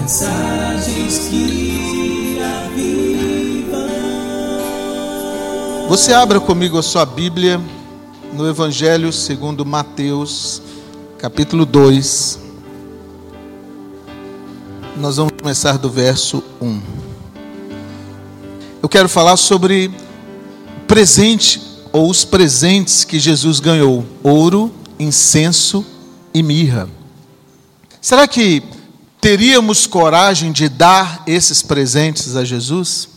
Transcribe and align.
Mensagens 0.00 1.28
que. 1.28 2.40
Você 5.88 6.14
abra 6.14 6.40
comigo 6.40 6.78
a 6.78 6.82
sua 6.82 7.04
Bíblia 7.04 7.60
no 8.32 8.48
Evangelho 8.48 9.12
segundo 9.12 9.66
Mateus, 9.66 10.62
capítulo 11.18 11.66
2. 11.66 12.38
Nós 14.96 15.18
vamos 15.18 15.34
começar 15.38 15.76
do 15.76 15.90
verso 15.90 16.42
1. 16.62 16.80
Eu 18.82 18.88
quero 18.88 19.08
falar 19.08 19.36
sobre 19.36 19.90
presente 20.88 21.60
ou 21.92 22.08
os 22.08 22.24
presentes 22.24 23.04
que 23.04 23.20
Jesus 23.20 23.60
ganhou: 23.60 24.06
ouro, 24.22 24.72
incenso 24.98 25.84
e 26.32 26.42
mirra. 26.42 26.88
Será 28.00 28.26
que 28.26 28.79
teríamos 29.20 29.86
coragem 29.86 30.50
de 30.52 30.68
dar 30.68 31.22
esses 31.26 31.62
presentes 31.62 32.36
a 32.36 32.44
Jesus? 32.44 33.08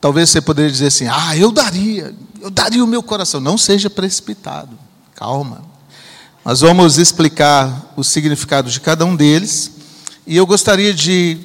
Talvez 0.00 0.30
você 0.30 0.40
poderia 0.40 0.70
dizer 0.70 0.86
assim: 0.86 1.06
ah, 1.06 1.36
eu 1.36 1.50
daria, 1.50 2.14
eu 2.40 2.50
daria 2.50 2.84
o 2.84 2.86
meu 2.86 3.02
coração. 3.02 3.40
Não 3.40 3.58
seja 3.58 3.90
precipitado, 3.90 4.78
calma. 5.14 5.62
Nós 6.44 6.60
vamos 6.60 6.96
explicar 6.96 7.92
o 7.96 8.04
significado 8.04 8.70
de 8.70 8.80
cada 8.80 9.04
um 9.04 9.16
deles, 9.16 9.72
e 10.26 10.36
eu 10.36 10.46
gostaria 10.46 10.94
de 10.94 11.38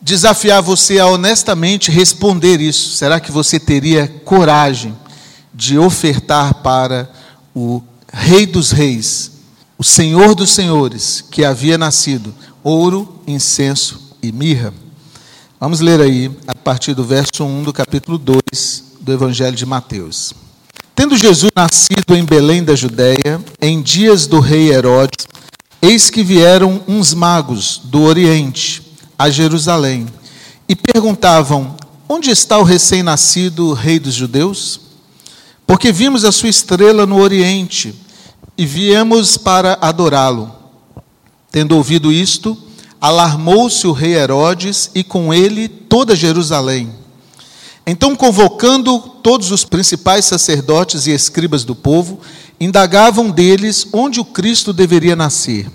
desafiar 0.00 0.60
você 0.60 0.98
a 0.98 1.06
honestamente 1.06 1.90
responder 1.90 2.60
isso. 2.60 2.96
Será 2.96 3.20
que 3.20 3.30
você 3.30 3.60
teria 3.60 4.08
coragem 4.24 4.96
de 5.54 5.78
ofertar 5.78 6.54
para 6.54 7.08
o 7.54 7.80
Rei 8.12 8.44
dos 8.44 8.72
Reis, 8.72 9.30
o 9.82 9.84
Senhor 9.84 10.36
dos 10.36 10.52
Senhores, 10.52 11.24
que 11.28 11.44
havia 11.44 11.76
nascido, 11.76 12.32
ouro, 12.62 13.20
incenso 13.26 14.14
e 14.22 14.30
mirra? 14.30 14.72
Vamos 15.58 15.80
ler 15.80 16.00
aí 16.00 16.30
a 16.46 16.54
partir 16.54 16.94
do 16.94 17.02
verso 17.02 17.42
1 17.42 17.64
do 17.64 17.72
capítulo 17.72 18.16
2 18.16 18.38
do 19.00 19.12
Evangelho 19.12 19.56
de 19.56 19.66
Mateus. 19.66 20.34
Tendo 20.94 21.16
Jesus 21.16 21.50
nascido 21.56 22.14
em 22.14 22.24
Belém 22.24 22.62
da 22.62 22.76
Judéia, 22.76 23.44
em 23.60 23.82
dias 23.82 24.28
do 24.28 24.38
rei 24.38 24.70
Herodes, 24.70 25.26
eis 25.82 26.10
que 26.10 26.22
vieram 26.22 26.80
uns 26.86 27.12
magos 27.12 27.80
do 27.82 28.02
Oriente 28.02 28.82
a 29.18 29.30
Jerusalém 29.30 30.06
e 30.68 30.76
perguntavam: 30.76 31.74
Onde 32.08 32.30
está 32.30 32.56
o 32.56 32.62
recém-nascido 32.62 33.72
rei 33.72 33.98
dos 33.98 34.14
judeus? 34.14 34.80
Porque 35.66 35.90
vimos 35.90 36.24
a 36.24 36.30
sua 36.30 36.50
estrela 36.50 37.04
no 37.04 37.20
Oriente 37.20 37.92
e 38.56 38.66
viemos 38.66 39.36
para 39.36 39.78
adorá-lo. 39.80 40.52
Tendo 41.50 41.76
ouvido 41.76 42.12
isto, 42.12 42.56
alarmou-se 43.00 43.86
o 43.86 43.92
rei 43.92 44.14
Herodes 44.14 44.90
e 44.94 45.02
com 45.02 45.32
ele 45.32 45.68
toda 45.68 46.16
Jerusalém. 46.16 46.90
Então, 47.86 48.14
convocando 48.14 48.98
todos 49.22 49.50
os 49.50 49.64
principais 49.64 50.24
sacerdotes 50.24 51.06
e 51.06 51.10
escribas 51.10 51.64
do 51.64 51.74
povo, 51.74 52.20
indagavam 52.60 53.28
deles 53.28 53.86
onde 53.92 54.20
o 54.20 54.24
Cristo 54.24 54.72
deveria 54.72 55.16
nascer. 55.16 55.68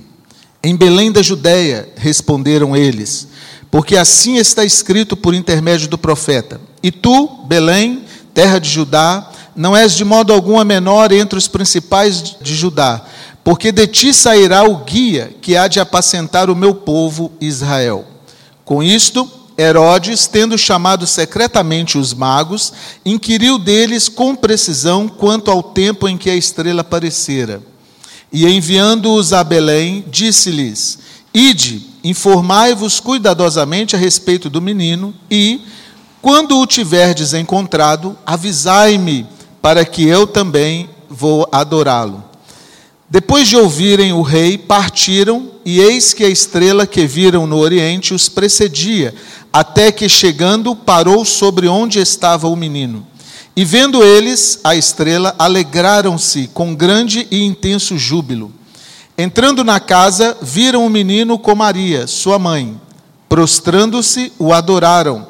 Em 0.64 0.76
Belém 0.76 1.12
da 1.12 1.22
Judéia, 1.22 1.90
responderam 1.98 2.76
eles, 2.76 3.28
porque 3.70 3.98
assim 3.98 4.38
está 4.38 4.64
escrito 4.64 5.18
por 5.18 5.34
intermédio 5.34 5.88
do 5.88 5.98
profeta: 5.98 6.62
E 6.82 6.92
tu, 6.92 7.28
Belém, 7.46 8.04
terra 8.34 8.58
de 8.58 8.70
Judá, 8.70 9.30
não 9.58 9.76
és 9.76 9.96
de 9.96 10.06
modo 10.06 10.32
algum 10.32 10.60
a 10.60 10.64
menor 10.64 11.12
entre 11.12 11.38
os 11.38 11.48
principais 11.48 12.38
de 12.40 12.56
Judá, 12.56 13.02
porque 13.44 13.72
de 13.72 13.88
ti 13.88 14.14
sairá 14.14 14.64
o 14.64 14.84
guia 14.84 15.34
que 15.42 15.58
há 15.58 15.68
de 15.68 15.80
apacentar 15.80 16.50
o 16.50 16.56
meu 16.56 16.76
povo 16.76 17.32
Israel. 17.42 18.06
Com 18.64 18.84
isto, 18.84 19.28
Herodes, 19.58 20.28
tendo 20.28 20.56
chamado 20.58 21.08
secretamente 21.08 21.98
os 21.98 22.14
magos, 22.14 22.72
inquiriu 23.04 23.58
deles 23.58 24.08
com 24.08 24.36
precisão 24.36 25.08
quanto 25.08 25.50
ao 25.50 25.64
tempo 25.64 26.08
em 26.08 26.16
que 26.16 26.30
a 26.30 26.36
estrela 26.36 26.82
aparecera. 26.82 27.64
E 28.32 28.46
enviando-os 28.46 29.34
a 29.34 29.44
Belém, 29.44 30.06
disse-lhes: 30.12 31.00
Ide, 31.34 31.82
informai-vos 32.04 33.00
cuidadosamente 33.00 33.96
a 33.96 34.00
respeito 34.00 34.50
do 34.50 34.62
menino, 34.62 35.14
e, 35.32 35.62
quando 36.22 36.60
o 36.60 36.68
tiverdes 36.68 37.34
encontrado, 37.34 38.16
avisai-me, 38.26 39.26
para 39.62 39.84
que 39.86 40.08
eu 40.08 40.26
também 40.28 40.90
vou 41.10 41.48
adorá-lo. 41.52 42.24
Depois 43.10 43.48
de 43.48 43.56
ouvirem 43.56 44.12
o 44.12 44.22
rei, 44.22 44.58
partiram, 44.58 45.50
e 45.64 45.80
eis 45.80 46.14
que 46.14 46.26
a 46.26 46.30
estrela 46.30 46.86
que 46.86 47.08
viram 47.08 47.48
no 47.48 47.58
oriente 47.58 48.14
os 48.14 48.28
precedia, 48.28 49.14
até 49.52 49.92
que, 49.92 50.10
chegando, 50.10 50.76
parou 50.76 51.24
sobre 51.24 51.68
onde 51.68 52.00
estava 52.00 52.48
o 52.48 52.56
menino. 52.56 53.08
E 53.56 53.64
vendo 53.64 54.04
eles 54.04 54.60
a 54.64 54.76
estrela, 54.76 55.34
alegraram-se 55.40 56.50
com 56.54 56.76
grande 56.76 57.28
e 57.32 57.44
intenso 57.44 57.98
júbilo. 57.98 58.52
Entrando 59.18 59.64
na 59.64 59.80
casa, 59.80 60.38
viram 60.42 60.86
o 60.86 60.90
menino 60.90 61.40
com 61.40 61.56
Maria, 61.56 62.06
sua 62.06 62.38
mãe. 62.38 62.80
Prostrando-se, 63.28 64.32
o 64.38 64.54
adoraram. 64.54 65.28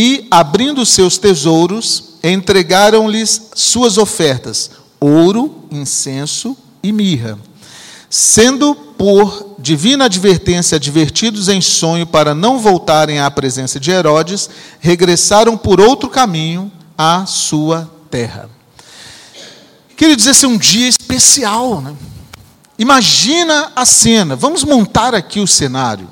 E, 0.00 0.28
abrindo 0.30 0.86
seus 0.86 1.18
tesouros, 1.18 2.10
entregaram-lhes 2.22 3.50
suas 3.56 3.98
ofertas: 3.98 4.70
ouro, 5.00 5.64
incenso 5.72 6.56
e 6.80 6.92
mirra. 6.92 7.36
Sendo 8.08 8.76
por 8.76 9.56
divina 9.58 10.04
advertência 10.04 10.76
advertidos 10.76 11.48
em 11.48 11.60
sonho 11.60 12.06
para 12.06 12.32
não 12.32 12.60
voltarem 12.60 13.18
à 13.18 13.28
presença 13.28 13.80
de 13.80 13.90
Herodes, 13.90 14.48
regressaram 14.78 15.58
por 15.58 15.80
outro 15.80 16.08
caminho 16.08 16.70
à 16.96 17.26
sua 17.26 17.90
terra. 18.08 18.48
Queridos, 19.96 20.28
esse 20.28 20.44
é 20.44 20.48
um 20.48 20.58
dia 20.58 20.86
especial, 20.86 21.80
né? 21.80 21.92
Imagina 22.78 23.72
a 23.74 23.84
cena, 23.84 24.36
vamos 24.36 24.62
montar 24.62 25.12
aqui 25.12 25.40
o 25.40 25.46
cenário 25.46 26.08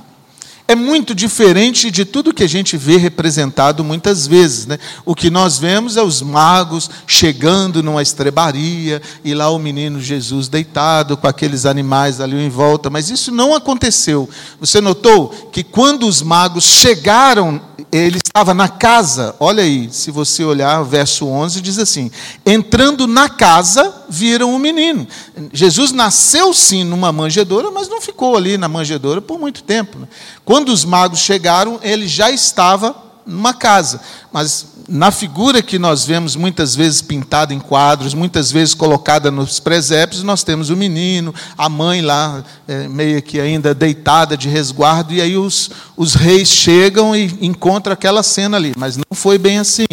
é 0.69 0.75
muito 0.75 1.15
diferente 1.15 1.91
de 1.91 2.05
tudo 2.05 2.35
que 2.35 2.43
a 2.43 2.49
gente 2.49 2.77
vê 2.77 2.97
representado 2.97 3.85
muitas 3.85 4.27
vezes. 4.27 4.67
Né? 4.67 4.79
O 5.05 5.15
que 5.15 5.31
nós 5.31 5.59
vemos 5.59 5.97
é 5.97 6.03
os 6.03 6.21
magos 6.21 6.91
chegando 7.07 7.83
numa 7.83 8.03
estrebaria 8.03 9.01
e 9.25 9.33
lá 9.33 9.49
o 9.51 9.59
menino 9.59 10.01
Jesus 10.01 10.49
deitado 10.49 11.17
com 11.17 11.27
aqueles 11.27 11.67
animais 11.67 12.21
ali 12.21 12.37
em 12.37 12.49
volta, 12.49 12.91
mas 12.91 13.11
isso 13.11 13.31
não 13.31 13.55
aconteceu. 13.55 14.29
Você 14.61 14.81
notou 14.81 15.29
que 15.53 15.63
quando 15.63 16.07
os 16.07 16.21
magos 16.21 16.65
chegaram, 16.65 17.61
ele 17.93 18.19
estava 18.19 18.53
na 18.53 18.69
casa, 18.69 19.35
olha 19.39 19.63
aí, 19.63 19.89
se 19.93 20.11
você 20.11 20.45
olhar 20.45 20.83
verso 20.83 21.27
11, 21.27 21.61
diz 21.61 21.79
assim: 21.79 22.11
entrando 22.45 23.07
na 23.07 23.29
casa, 23.29 23.95
viram 24.09 24.55
o 24.55 24.59
menino. 24.59 25.07
Jesus 25.53 25.93
nasceu 25.93 26.53
sim 26.53 26.85
numa 26.85 27.13
manjedoura, 27.13 27.71
mas 27.71 27.89
não 27.89 28.01
ficou 28.01 28.37
ali 28.37 28.59
na 28.59 28.69
manjedoura 28.69 29.21
por 29.21 29.39
muito 29.39 29.63
tempo. 29.63 29.99
Né? 29.99 30.09
Quando 30.45 30.71
os 30.71 30.85
magos 30.85 31.21
chegaram, 31.21 31.79
ele 31.83 32.09
já 32.09 32.31
estava 32.31 33.06
numa 33.27 33.53
casa. 33.53 34.01
Mas 34.33 34.67
na 34.89 35.11
figura 35.11 35.61
que 35.61 35.79
nós 35.79 36.05
vemos 36.05 36.37
muitas 36.37 36.77
vezes 36.77 37.03
pintada 37.03 37.53
em 37.53 37.59
quadros, 37.59 38.15
muitas 38.15 38.53
vezes 38.53 38.73
colocada 38.73 39.31
nos 39.31 39.59
presépios, 39.59 40.23
nós 40.23 40.45
temos 40.45 40.71
o 40.71 40.77
menino, 40.77 41.35
a 41.59 41.69
mãe 41.69 42.01
lá, 42.01 42.45
é, 42.69 42.87
meio 42.87 43.21
que 43.21 43.41
ainda 43.41 43.75
deitada 43.75 44.37
de 44.37 44.49
resguardo, 44.49 45.13
e 45.13 45.21
aí 45.21 45.37
os, 45.37 45.71
os 45.97 46.15
reis 46.15 46.49
chegam 46.49 47.17
e 47.17 47.37
encontram 47.41 47.93
aquela 47.93 48.23
cena 48.23 48.57
ali. 48.57 48.73
Mas 48.77 48.97
não 48.97 49.05
foi 49.13 49.39
bem 49.39 49.59
assim. 49.59 49.87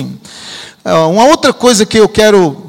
É, 0.86 0.94
uma 0.94 1.26
outra 1.26 1.52
coisa 1.52 1.86
que 1.86 2.00
eu 2.00 2.08
quero 2.08 2.68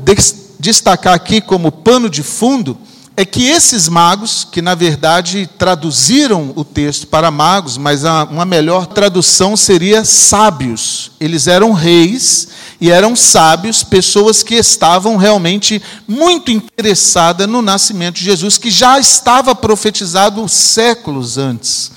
destacar 0.58 1.12
aqui 1.12 1.40
como 1.40 1.70
pano 1.70 2.08
de 2.08 2.22
fundo 2.22 2.78
é 3.16 3.24
que 3.24 3.46
esses 3.46 3.88
magos, 3.88 4.46
que 4.50 4.60
na 4.60 4.74
verdade 4.74 5.48
traduziram 5.56 6.52
o 6.56 6.64
texto 6.64 7.06
para 7.06 7.30
magos, 7.30 7.78
mas 7.78 8.02
uma 8.30 8.44
melhor 8.44 8.86
tradução 8.86 9.56
seria 9.56 10.04
sábios. 10.04 11.12
Eles 11.20 11.46
eram 11.46 11.72
reis 11.72 12.48
e 12.80 12.90
eram 12.90 13.14
sábios, 13.14 13.84
pessoas 13.84 14.42
que 14.42 14.56
estavam 14.56 15.16
realmente 15.16 15.80
muito 16.08 16.50
interessadas 16.50 17.48
no 17.48 17.62
nascimento 17.62 18.16
de 18.16 18.24
Jesus, 18.24 18.58
que 18.58 18.70
já 18.70 18.98
estava 18.98 19.54
profetizado 19.54 20.48
séculos 20.48 21.38
antes. 21.38 21.92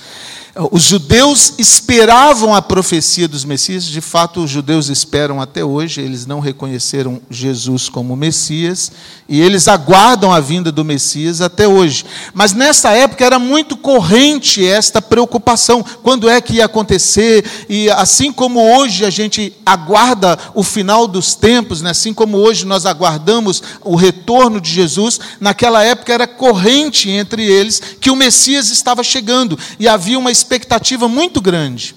Os 0.72 0.82
judeus 0.82 1.54
esperavam 1.56 2.52
a 2.52 2.60
profecia 2.60 3.28
dos 3.28 3.44
Messias, 3.44 3.84
de 3.84 4.00
fato, 4.00 4.42
os 4.42 4.50
judeus 4.50 4.88
esperam 4.88 5.40
até 5.40 5.64
hoje, 5.64 6.00
eles 6.00 6.26
não 6.26 6.40
reconheceram 6.40 7.20
Jesus 7.30 7.88
como 7.88 8.16
Messias, 8.16 8.90
E 9.30 9.42
eles 9.42 9.68
aguardam 9.68 10.32
a 10.32 10.40
vinda 10.40 10.72
do 10.72 10.82
Messias 10.82 11.42
até 11.42 11.68
hoje. 11.68 12.06
Mas 12.32 12.54
nessa 12.54 12.92
época 12.92 13.22
era 13.22 13.38
muito 13.38 13.76
corrente 13.76 14.66
esta 14.66 15.02
preocupação: 15.02 15.84
quando 16.02 16.30
é 16.30 16.40
que 16.40 16.54
ia 16.54 16.64
acontecer? 16.64 17.44
E 17.68 17.90
assim 17.90 18.32
como 18.32 18.58
hoje 18.58 19.04
a 19.04 19.10
gente 19.10 19.52
aguarda 19.66 20.38
o 20.54 20.62
final 20.62 21.06
dos 21.06 21.34
tempos, 21.34 21.82
né? 21.82 21.90
assim 21.90 22.14
como 22.14 22.38
hoje 22.38 22.64
nós 22.64 22.86
aguardamos 22.86 23.62
o 23.84 23.96
retorno 23.96 24.62
de 24.62 24.70
Jesus, 24.70 25.20
naquela 25.38 25.84
época 25.84 26.14
era 26.14 26.26
corrente 26.26 27.10
entre 27.10 27.44
eles 27.44 27.82
que 28.00 28.10
o 28.10 28.16
Messias 28.16 28.70
estava 28.70 29.04
chegando 29.04 29.58
e 29.78 29.86
havia 29.86 30.18
uma 30.18 30.32
expectativa 30.32 31.06
muito 31.06 31.38
grande. 31.42 31.94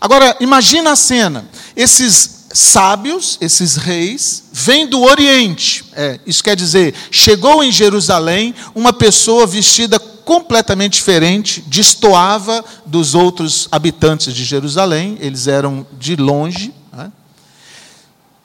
Agora, 0.00 0.36
imagina 0.38 0.92
a 0.92 0.96
cena: 0.96 1.44
esses 1.74 2.46
sábios, 2.52 3.36
esses 3.40 3.74
reis, 3.74 4.41
vêm 4.62 4.86
do 4.86 5.02
Oriente. 5.02 5.84
É, 5.92 6.20
isso 6.26 6.42
quer 6.42 6.56
dizer, 6.56 6.94
chegou 7.10 7.62
em 7.62 7.72
Jerusalém 7.72 8.54
uma 8.74 8.92
pessoa 8.92 9.46
vestida 9.46 9.98
completamente 9.98 10.94
diferente, 10.94 11.62
destoava 11.66 12.64
dos 12.86 13.14
outros 13.14 13.66
habitantes 13.70 14.32
de 14.32 14.44
Jerusalém, 14.44 15.18
eles 15.20 15.46
eram 15.46 15.86
de 15.98 16.16
longe. 16.16 16.72
Né? 16.92 17.10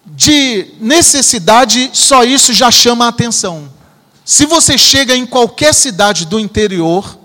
De 0.06 0.74
necessidade, 0.80 1.92
só 1.94 2.24
isso 2.24 2.52
já 2.54 2.72
chama 2.72 3.06
a 3.06 3.10
atenção. 3.10 3.72
Se 4.26 4.46
você 4.46 4.78
chega 4.78 5.16
em 5.16 5.26
qualquer 5.26 5.74
cidade 5.74 6.26
do 6.26 6.40
interior, 6.40 7.18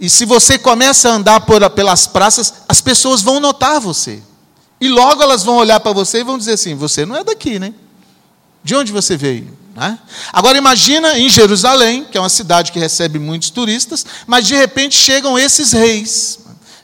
e 0.00 0.08
se 0.08 0.24
você 0.24 0.56
começa 0.56 1.10
a 1.10 1.14
andar 1.14 1.40
por, 1.40 1.68
pelas 1.70 2.06
praças, 2.06 2.54
as 2.68 2.80
pessoas 2.80 3.20
vão 3.20 3.40
notar 3.40 3.80
você. 3.80 4.22
E 4.80 4.88
logo 4.88 5.22
elas 5.22 5.42
vão 5.42 5.56
olhar 5.56 5.80
para 5.80 5.92
você 5.92 6.20
e 6.20 6.24
vão 6.24 6.38
dizer 6.38 6.52
assim: 6.52 6.76
você 6.76 7.04
não 7.04 7.16
é 7.16 7.24
daqui, 7.24 7.58
né? 7.58 7.74
De 8.62 8.74
onde 8.74 8.92
você 8.92 9.16
veio? 9.16 9.56
Né? 9.74 9.98
Agora 10.32 10.58
imagina 10.58 11.18
em 11.18 11.28
Jerusalém, 11.28 12.04
que 12.04 12.18
é 12.18 12.20
uma 12.20 12.28
cidade 12.28 12.72
que 12.72 12.78
recebe 12.78 13.18
muitos 13.18 13.50
turistas, 13.50 14.04
mas 14.26 14.46
de 14.46 14.54
repente 14.54 14.96
chegam 14.96 15.38
esses 15.38 15.72
reis. 15.72 16.40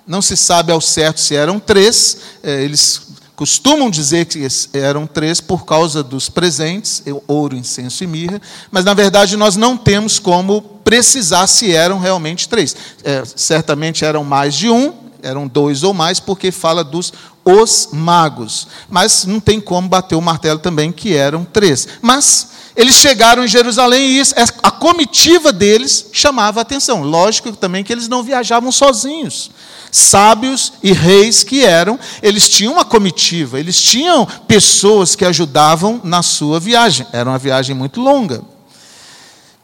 Não 0.07 0.23
se 0.23 0.37
sabe 0.37 0.71
ao 0.71 0.81
certo 0.81 1.21
se 1.21 1.35
eram 1.35 1.59
três, 1.59 2.19
é, 2.43 2.63
eles 2.63 3.03
costumam 3.35 3.91
dizer 3.91 4.27
que 4.27 4.47
eram 4.73 5.07
três 5.07 5.41
por 5.41 5.65
causa 5.65 6.03
dos 6.03 6.29
presentes, 6.29 7.03
ouro, 7.27 7.57
incenso 7.57 8.05
e 8.05 8.07
mirra, 8.07 8.41
mas 8.71 8.85
na 8.85 8.95
verdade 8.95 9.37
nós 9.37 9.57
não 9.57 9.77
temos 9.77 10.19
como 10.19 10.63
precisar 10.85 11.47
se 11.47 11.75
eram 11.75 11.99
realmente 11.99 12.49
três. 12.49 12.77
É, 13.03 13.25
certamente 13.35 14.05
eram 14.05 14.23
mais 14.23 14.55
de 14.55 14.69
um, 14.69 14.93
eram 15.23 15.49
dois 15.49 15.83
ou 15.83 15.93
mais, 15.93 16.21
porque 16.21 16.53
fala 16.53 16.85
dos 16.85 17.13
os 17.45 17.89
magos. 17.93 18.69
Mas 18.89 19.25
não 19.27 19.39
tem 19.41 19.61
como 19.61 19.89
bater 19.89 20.15
o 20.15 20.23
martelo 20.23 20.59
também, 20.59 20.91
que 20.91 21.15
eram 21.15 21.45
três. 21.45 21.87
Mas 22.01 22.49
eles 22.77 22.97
chegaram 22.97 23.45
em 23.45 23.49
Jerusalém 23.49 24.19
e 24.19 24.23
a 24.63 24.71
comitiva 24.71 25.53
deles 25.53 26.07
chamava 26.13 26.61
a 26.61 26.63
atenção. 26.63 27.03
Lógico 27.03 27.53
também 27.53 27.85
que 27.85 27.93
eles 27.93 28.09
não 28.09 28.23
viajavam 28.23 28.73
sozinhos. 28.73 29.51
Sábios 29.93 30.73
e 30.83 30.93
reis 30.93 31.45
que 31.45 31.65
eram, 31.65 32.01
eles 32.21 32.49
tinham 32.49 32.73
uma 32.73 32.85
comitiva, 32.85 33.61
eles 33.61 33.81
tinham 33.81 34.27
pessoas 34.49 35.15
que 35.15 35.25
ajudavam 35.25 36.01
na 36.03 36.21
sua 36.21 36.59
viagem. 36.59 37.07
Era 37.13 37.31
uma 37.31 37.39
viagem 37.39 37.77
muito 37.77 38.01
longa. 38.01 38.43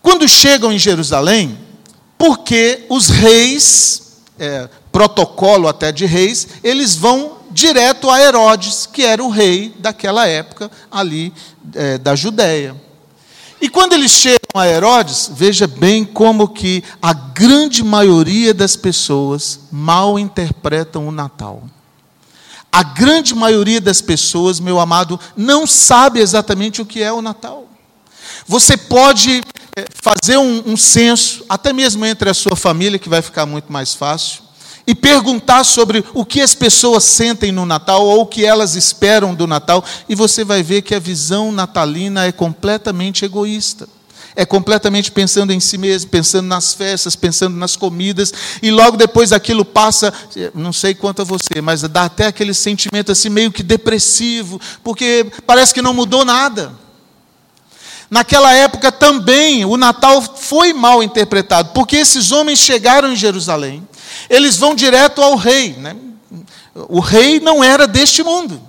Quando 0.01 0.29
chegam 0.29 0.73
em 0.73 0.79
Jerusalém, 0.79 1.59
porque 2.17 2.87
os 2.89 3.09
reis, 3.09 4.03
é, 4.39 4.69
protocolo 4.93 5.67
até 5.67 5.91
de 5.91 6.07
reis, 6.07 6.47
eles 6.63 6.95
vão 6.95 7.40
direto 7.51 8.09
a 8.09 8.21
Herodes, 8.21 8.89
que 8.91 9.03
era 9.03 9.23
o 9.23 9.29
rei 9.29 9.75
daquela 9.79 10.27
época 10.27 10.71
ali 10.91 11.33
é, 11.75 11.99
da 11.99 12.15
Judéia. 12.15 12.75
E 13.61 13.69
quando 13.69 13.93
eles 13.93 14.13
chegam 14.13 14.39
a 14.55 14.67
Herodes, 14.67 15.31
veja 15.33 15.67
bem 15.67 16.05
como 16.05 16.49
que 16.49 16.83
a 17.03 17.13
grande 17.13 17.85
maioria 17.85 18.55
das 18.55 18.75
pessoas 18.77 19.61
mal 19.71 20.19
interpretam 20.19 21.07
o 21.07 21.13
Natal. 21.13 21.65
A 22.73 22.83
grande 22.83 23.35
maioria 23.35 23.81
das 23.81 24.01
pessoas, 24.01 24.61
meu 24.61 24.79
amado, 24.79 25.19
não 25.37 25.67
sabe 25.67 26.21
exatamente 26.21 26.81
o 26.81 26.87
que 26.87 27.03
é 27.03 27.13
o 27.13 27.21
Natal. 27.21 27.67
Você 28.47 28.77
pode 28.77 29.43
é, 29.77 29.85
fazer 29.93 30.39
um, 30.39 30.63
um 30.65 30.77
censo, 30.77 31.45
até 31.49 31.73
mesmo 31.73 32.07
entre 32.07 32.31
a 32.31 32.35
sua 32.35 32.57
família, 32.57 32.99
que 32.99 33.09
vai 33.09 33.21
ficar 33.21 33.45
muito 33.45 33.71
mais 33.71 33.93
fácil 33.93 34.50
e 34.91 34.95
perguntar 34.95 35.63
sobre 35.63 36.05
o 36.13 36.25
que 36.25 36.41
as 36.41 36.53
pessoas 36.53 37.05
sentem 37.05 37.53
no 37.53 37.65
Natal 37.65 38.05
ou 38.05 38.23
o 38.23 38.27
que 38.27 38.45
elas 38.45 38.75
esperam 38.75 39.37
do 39.37 39.47
Natal, 39.47 39.85
e 40.09 40.17
você 40.17 40.43
vai 40.43 40.65
ver 40.65 40.83
que 40.83 40.97
a 40.97 40.99
visão 40.99 41.53
natalina 41.53 42.27
é 42.27 42.33
completamente 42.33 43.25
egoísta. 43.25 43.89
É 44.35 44.45
completamente 44.45 45.13
pensando 45.13 45.53
em 45.53 45.61
si 45.61 45.79
mesmo, 45.79 46.11
pensando 46.11 46.49
nas 46.49 46.75
festas, 46.75 47.15
pensando 47.15 47.57
nas 47.57 47.77
comidas, 47.77 48.35
e 48.61 48.73
logo 48.73 48.97
depois 48.97 49.33
aquilo 49.33 49.65
passa, 49.65 50.13
não 50.57 50.73
sei 50.73 50.93
quanto 50.93 51.23
a 51.23 51.25
você, 51.25 51.61
mas 51.63 51.83
dá 51.83 52.07
até 52.07 52.27
aquele 52.27 52.53
sentimento 52.53 53.13
assim 53.13 53.29
meio 53.29 53.53
que 53.53 53.63
depressivo, 53.63 54.61
porque 54.83 55.25
parece 55.47 55.73
que 55.73 55.81
não 55.81 55.95
mudou 55.95 56.25
nada. 56.25 56.73
Naquela 58.11 58.53
época 58.53 58.91
também 58.91 59.65
o 59.65 59.77
Natal 59.77 60.21
foi 60.21 60.73
mal 60.73 61.01
interpretado, 61.01 61.71
porque 61.75 61.95
esses 61.95 62.33
homens 62.33 62.59
chegaram 62.59 63.13
em 63.13 63.17
Jerusalém, 63.17 63.87
eles 64.29 64.57
vão 64.57 64.75
direto 64.75 65.23
ao 65.23 65.37
rei. 65.37 65.75
Né? 65.75 65.97
O 66.89 67.01
rei 67.01 67.41
não 67.41 67.63
era 67.63 67.87
deste 67.87 68.23
mundo. 68.23 68.61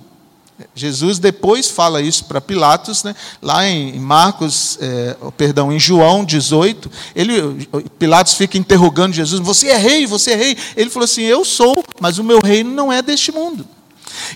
Jesus 0.74 1.18
depois 1.18 1.68
fala 1.68 2.00
isso 2.00 2.24
para 2.24 2.40
Pilatos, 2.40 3.02
né? 3.02 3.14
lá 3.40 3.66
em 3.66 3.98
Marcos, 3.98 4.78
é, 4.80 5.16
perdão, 5.36 5.72
em 5.72 5.78
João 5.78 6.24
18, 6.24 6.90
ele, 7.16 7.68
Pilatos 7.98 8.34
fica 8.34 8.56
interrogando 8.56 9.12
Jesus: 9.12 9.40
Você 9.40 9.68
é 9.68 9.76
rei? 9.76 10.06
Você 10.06 10.32
é 10.32 10.36
rei? 10.36 10.56
Ele 10.76 10.90
falou 10.90 11.04
assim: 11.04 11.22
Eu 11.22 11.44
sou, 11.44 11.82
mas 12.00 12.18
o 12.18 12.24
meu 12.24 12.40
reino 12.40 12.70
não 12.70 12.92
é 12.92 13.02
deste 13.02 13.32
mundo. 13.32 13.66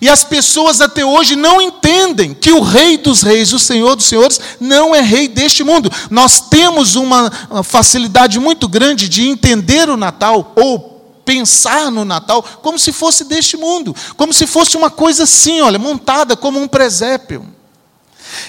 E 0.00 0.08
as 0.08 0.24
pessoas 0.24 0.80
até 0.80 1.04
hoje 1.04 1.36
não 1.36 1.60
entendem 1.60 2.34
que 2.34 2.50
o 2.50 2.60
Rei 2.60 2.96
dos 2.96 3.22
Reis, 3.22 3.52
o 3.52 3.58
Senhor 3.58 3.94
dos 3.94 4.06
Senhores, 4.06 4.40
não 4.58 4.94
é 4.94 5.00
rei 5.00 5.28
deste 5.28 5.62
mundo. 5.62 5.90
Nós 6.10 6.40
temos 6.40 6.96
uma 6.96 7.30
facilidade 7.62 8.38
muito 8.38 8.68
grande 8.68 9.08
de 9.08 9.28
entender 9.28 9.88
o 9.88 9.96
Natal 9.96 10.52
ou 10.56 10.95
pensar 11.26 11.90
no 11.90 12.04
Natal 12.04 12.42
como 12.62 12.78
se 12.78 12.92
fosse 12.92 13.24
deste 13.24 13.56
mundo, 13.56 13.94
como 14.16 14.32
se 14.32 14.46
fosse 14.46 14.76
uma 14.76 14.88
coisa 14.88 15.24
assim, 15.24 15.60
olha, 15.60 15.78
montada 15.78 16.36
como 16.36 16.58
um 16.58 16.68
presépio. 16.68 17.44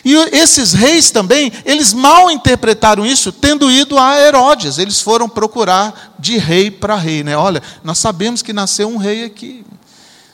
E 0.04 0.16
esses 0.36 0.74
reis 0.74 1.12
também, 1.12 1.52
eles 1.66 1.94
mal 1.94 2.32
interpretaram 2.32 3.06
isso, 3.06 3.32
tendo 3.32 3.70
ido 3.70 3.98
a 3.98 4.20
Herodes. 4.20 4.78
Eles 4.78 5.02
foram 5.02 5.30
procurar 5.30 6.16
de 6.20 6.38
rei 6.38 6.72
para 6.72 6.96
rei, 6.96 7.24
né? 7.24 7.38
Olha, 7.38 7.62
nós 7.84 7.98
sabemos 7.98 8.42
que 8.42 8.54
nasceu 8.54 8.88
um 8.88 8.98
rei 8.98 9.24
aqui. 9.24 9.66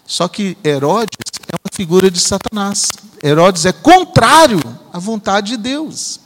Só 0.05 0.27
que 0.27 0.57
Herodes 0.63 1.17
é 1.51 1.55
uma 1.55 1.71
figura 1.73 2.09
de 2.11 2.19
Satanás. 2.19 2.91
Herodes 3.23 3.65
é 3.65 3.71
contrário 3.71 4.61
à 4.91 4.99
vontade 4.99 5.51
de 5.51 5.57
Deus. 5.57 6.19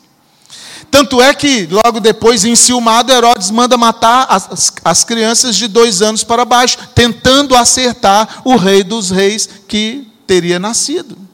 Tanto 0.89 1.21
é 1.21 1.33
que, 1.33 1.67
logo 1.67 1.99
depois, 1.99 2.45
enciumado, 2.45 3.11
Herodes 3.11 3.51
manda 3.51 3.77
matar 3.77 4.25
as, 4.29 4.71
as 4.83 5.03
crianças 5.03 5.55
de 5.55 5.67
dois 5.67 6.01
anos 6.01 6.23
para 6.23 6.45
baixo, 6.45 6.77
tentando 6.95 7.55
acertar 7.55 8.41
o 8.43 8.55
rei 8.55 8.83
dos 8.83 9.09
reis 9.09 9.47
que 9.67 10.07
teria 10.25 10.59
nascido. 10.59 11.27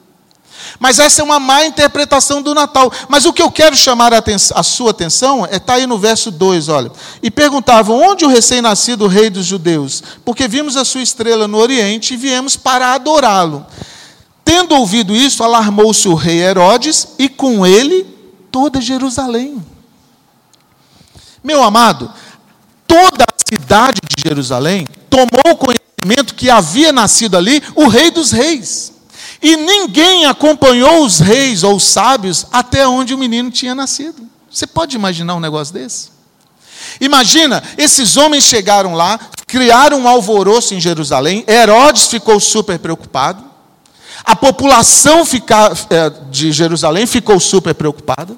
Mas 0.80 1.00
essa 1.00 1.22
é 1.22 1.24
uma 1.24 1.40
má 1.40 1.66
interpretação 1.66 2.42
do 2.42 2.54
Natal. 2.54 2.92
Mas 3.08 3.26
o 3.26 3.34
que 3.34 3.42
eu 3.42 3.52
quero 3.52 3.76
chamar 3.76 4.14
a, 4.14 4.24
a 4.56 4.64
sua 4.64 4.92
atenção 4.92 5.46
é 5.46 5.58
está 5.58 5.76
aí 5.76 5.88
no 5.88 5.98
verso 5.98 6.32
2, 6.32 6.70
olha. 6.70 6.92
E 7.22 7.30
perguntavam: 7.30 8.02
onde 8.02 8.26
o 8.26 8.30
recém-nascido 8.30 9.08
rei 9.08 9.30
dos 9.30 9.46
judeus? 9.46 10.04
Porque 10.26 10.48
vimos 10.48 10.76
a 10.76 10.86
sua 10.86 11.02
estrela 11.02 11.48
no 11.48 11.58
Oriente 11.58 12.14
e 12.14 12.18
viemos 12.18 12.56
para 12.56 12.94
adorá-lo. 12.94 13.66
Tendo 14.44 14.76
ouvido 14.76 15.16
isso, 15.16 15.44
alarmou-se 15.44 16.08
o 16.08 16.16
rei 16.16 16.42
Herodes 16.42 17.10
e 17.18 17.30
com 17.30 17.66
ele 17.66 18.06
toda 18.54 18.80
Jerusalém. 18.80 19.66
Meu 21.44 21.64
amado, 21.64 22.14
toda 22.88 23.24
a 23.24 23.56
cidade 23.56 24.00
de 24.08 24.30
Jerusalém 24.30 24.88
tomou 25.10 25.58
conhecimento 25.58 26.36
que 26.36 26.52
havia 26.52 26.92
nascido 26.92 27.36
ali 27.36 27.64
o 27.76 27.88
Rei 27.88 28.12
dos 28.12 28.32
Reis. 28.32 28.94
E 29.42 29.58
ninguém 29.58 30.26
acompanhou 30.26 31.04
os 31.04 31.20
reis 31.20 31.64
ou 31.64 31.76
os 31.76 31.84
sábios 31.84 32.46
até 32.52 32.88
onde 32.88 33.14
o 33.14 33.18
menino 33.18 33.50
tinha 33.50 33.76
nascido. 33.76 34.30
Você 34.50 34.68
pode 34.68 34.96
imaginar 34.96 35.36
um 35.36 35.40
negócio 35.40 35.74
desse? 35.74 36.12
Imagina, 37.02 37.62
esses 37.78 38.16
homens 38.16 38.46
chegaram 38.46 38.94
lá, 38.94 39.20
criaram 39.48 40.02
um 40.02 40.08
alvoroço 40.08 40.76
em 40.76 40.80
Jerusalém, 40.80 41.44
Herodes 41.48 42.08
ficou 42.08 42.40
super 42.40 42.80
preocupado, 42.80 43.44
a 44.24 44.36
população 44.36 45.24
é, 45.90 46.12
de 46.30 46.52
Jerusalém 46.52 47.06
ficou 47.06 47.40
super 47.40 47.74
preocupada. 47.74 48.38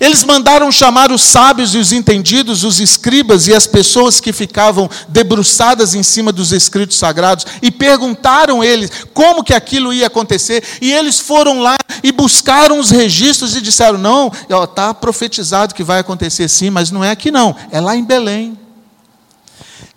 Eles 0.00 0.24
mandaram 0.24 0.70
chamar 0.70 1.10
os 1.10 1.22
sábios 1.22 1.74
e 1.74 1.78
os 1.78 1.92
entendidos, 1.92 2.64
os 2.64 2.80
escribas 2.80 3.46
e 3.46 3.54
as 3.54 3.66
pessoas 3.66 4.20
que 4.20 4.32
ficavam 4.32 4.88
debruçadas 5.08 5.94
em 5.94 6.02
cima 6.02 6.32
dos 6.32 6.52
escritos 6.52 6.96
sagrados 6.96 7.46
e 7.62 7.70
perguntaram 7.70 8.62
eles 8.62 8.90
como 9.14 9.42
que 9.42 9.54
aquilo 9.54 9.92
ia 9.92 10.06
acontecer. 10.06 10.62
E 10.80 10.92
eles 10.92 11.18
foram 11.18 11.60
lá 11.60 11.76
e 12.02 12.12
buscaram 12.12 12.78
os 12.78 12.90
registros 12.90 13.56
e 13.56 13.60
disseram: 13.60 13.98
não, 13.98 14.30
está 14.48 14.92
profetizado 14.92 15.74
que 15.74 15.82
vai 15.82 16.00
acontecer 16.00 16.48
sim, 16.48 16.70
mas 16.70 16.90
não 16.90 17.02
é 17.02 17.10
aqui 17.10 17.30
não, 17.30 17.54
é 17.70 17.80
lá 17.80 17.96
em 17.96 18.04
Belém. 18.04 18.58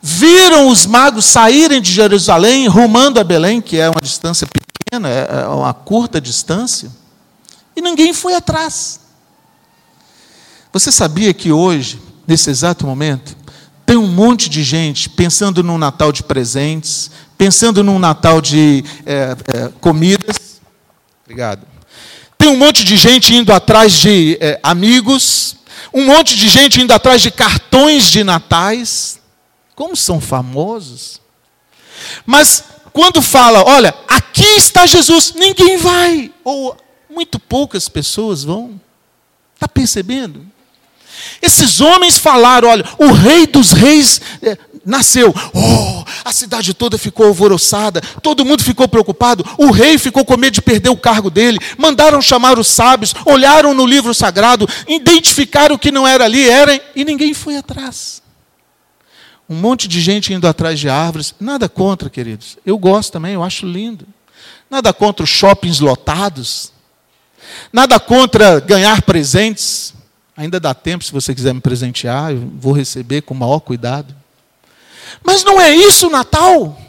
Viram 0.04 0.68
os 0.68 0.88
magos 0.88 1.26
saírem 1.26 1.80
de 1.80 1.92
Jerusalém, 1.92 2.68
rumando 2.68 3.20
a 3.20 3.24
Belém, 3.24 3.62
que 3.62 3.78
é 3.78 3.88
uma 3.88 4.02
distância 4.02 4.48
pequena, 4.48 4.61
é, 4.92 5.44
é 5.44 5.48
uma 5.48 5.74
curta 5.74 6.20
distância, 6.20 6.92
e 7.74 7.82
ninguém 7.82 8.14
foi 8.14 8.34
atrás. 8.34 9.00
Você 10.74 10.92
sabia 10.92 11.34
que 11.34 11.50
hoje, 11.50 11.98
nesse 12.28 12.50
exato 12.50 12.86
momento, 12.86 13.38
tem 13.86 13.96
um 13.96 14.08
monte 14.08 14.50
de 14.50 14.62
gente 14.64 15.08
pensando 15.08 15.64
num 15.64 15.78
Natal 15.78 16.12
de 16.12 16.24
presentes, 16.24 17.10
pensando 17.38 17.82
num 17.82 18.00
Natal 18.00 18.42
de 18.42 18.84
é, 19.06 19.36
é, 19.48 19.68
comidas. 19.80 20.60
Obrigado. 21.24 21.66
Tem 22.38 22.50
um 22.50 22.58
monte 22.58 22.84
de 22.84 22.98
gente 22.98 23.34
indo 23.34 23.54
atrás 23.54 23.94
de 23.94 24.38
é, 24.42 24.60
amigos, 24.62 25.56
um 25.94 26.06
monte 26.06 26.36
de 26.36 26.50
gente 26.50 26.82
indo 26.82 26.92
atrás 26.92 27.22
de 27.22 27.32
cartões 27.32 28.12
de 28.12 28.26
natais. 28.26 29.22
Como 29.74 29.96
são 29.96 30.20
famosos. 30.20 31.22
Mas 32.26 32.66
quando 32.94 33.22
fala, 33.22 33.64
olha, 33.64 33.94
aqui 34.08 34.46
está 34.58 34.86
Jesus, 34.86 35.34
ninguém 35.36 35.78
vai. 35.78 36.32
Ou 36.44 36.76
muito 37.10 37.40
poucas 37.40 37.88
pessoas 37.90 38.44
vão. 38.44 38.80
Está 39.56 39.68
percebendo? 39.68 40.46
Esses 41.42 41.82
homens 41.82 42.18
falaram: 42.18 42.70
olha, 42.70 42.86
o 42.98 43.12
rei 43.12 43.46
dos 43.46 43.72
reis 43.72 44.22
é, 44.42 44.58
nasceu. 44.86 45.34
Oh, 45.54 46.04
a 46.24 46.32
cidade 46.32 46.74
toda 46.74 46.98
ficou 46.98 47.28
alvoroçada, 47.28 48.02
todo 48.22 48.46
mundo 48.46 48.64
ficou 48.64 48.88
preocupado. 48.88 49.46
O 49.58 49.72
rei 49.72 49.98
ficou 49.98 50.26
com 50.26 50.38
medo 50.38 50.54
de 50.54 50.62
perder 50.62 50.90
o 50.90 50.98
cargo 50.98 51.30
dele. 51.30 51.60
Mandaram 51.78 52.22
chamar 52.22 52.58
os 52.58 52.68
sábios, 52.68 53.14
olharam 53.26 53.74
no 53.74 53.86
livro 53.86 54.14
sagrado, 54.14 54.68
identificaram 54.88 55.78
que 55.78 55.92
não 55.92 56.08
era 56.08 56.26
ali, 56.26 56.50
era, 56.50 56.80
e 56.96 57.06
ninguém 57.06 57.34
foi 57.34 57.58
atrás. 57.58 58.21
Um 59.52 59.56
monte 59.56 59.86
de 59.86 60.00
gente 60.00 60.34
indo 60.34 60.48
atrás 60.48 60.80
de 60.80 60.88
árvores. 60.88 61.36
Nada 61.38 61.68
contra, 61.68 62.10
queridos. 62.10 62.58
Eu 62.66 62.78
gosto 62.78 63.12
também, 63.12 63.34
eu 63.34 63.44
acho 63.44 63.66
lindo. 63.66 64.08
Nada 64.70 64.94
contra 64.94 65.26
os 65.26 65.30
shoppings 65.30 65.82
lotados. 65.82 66.72
Nada 67.74 68.00
contra 68.00 68.62
ganhar 68.62 69.02
presentes. 69.02 69.94
Ainda 70.38 70.58
dá 70.58 70.74
tempo, 70.74 71.04
se 71.04 71.12
você 71.12 71.36
quiser 71.36 71.54
me 71.54 71.60
presentear, 71.60 72.32
eu 72.32 72.50
vou 72.62 72.72
receber 72.72 73.24
com 73.24 73.34
o 73.34 73.38
maior 73.38 73.60
cuidado. 73.60 74.16
Mas 75.22 75.44
não 75.44 75.60
é 75.60 75.70
isso 75.76 76.08
o 76.08 76.10
Natal. 76.10 76.80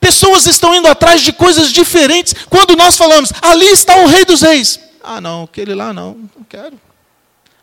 Pessoas 0.00 0.44
estão 0.48 0.74
indo 0.74 0.88
atrás 0.88 1.20
de 1.20 1.32
coisas 1.32 1.70
diferentes. 1.70 2.34
Quando 2.50 2.74
nós 2.74 2.96
falamos, 2.96 3.32
ali 3.40 3.66
está 3.66 3.96
o 3.98 4.08
Rei 4.08 4.24
dos 4.24 4.42
Reis. 4.42 4.80
Ah, 5.04 5.20
não, 5.20 5.44
aquele 5.44 5.72
lá 5.72 5.92
não, 5.92 6.28
não 6.36 6.42
quero. 6.48 6.80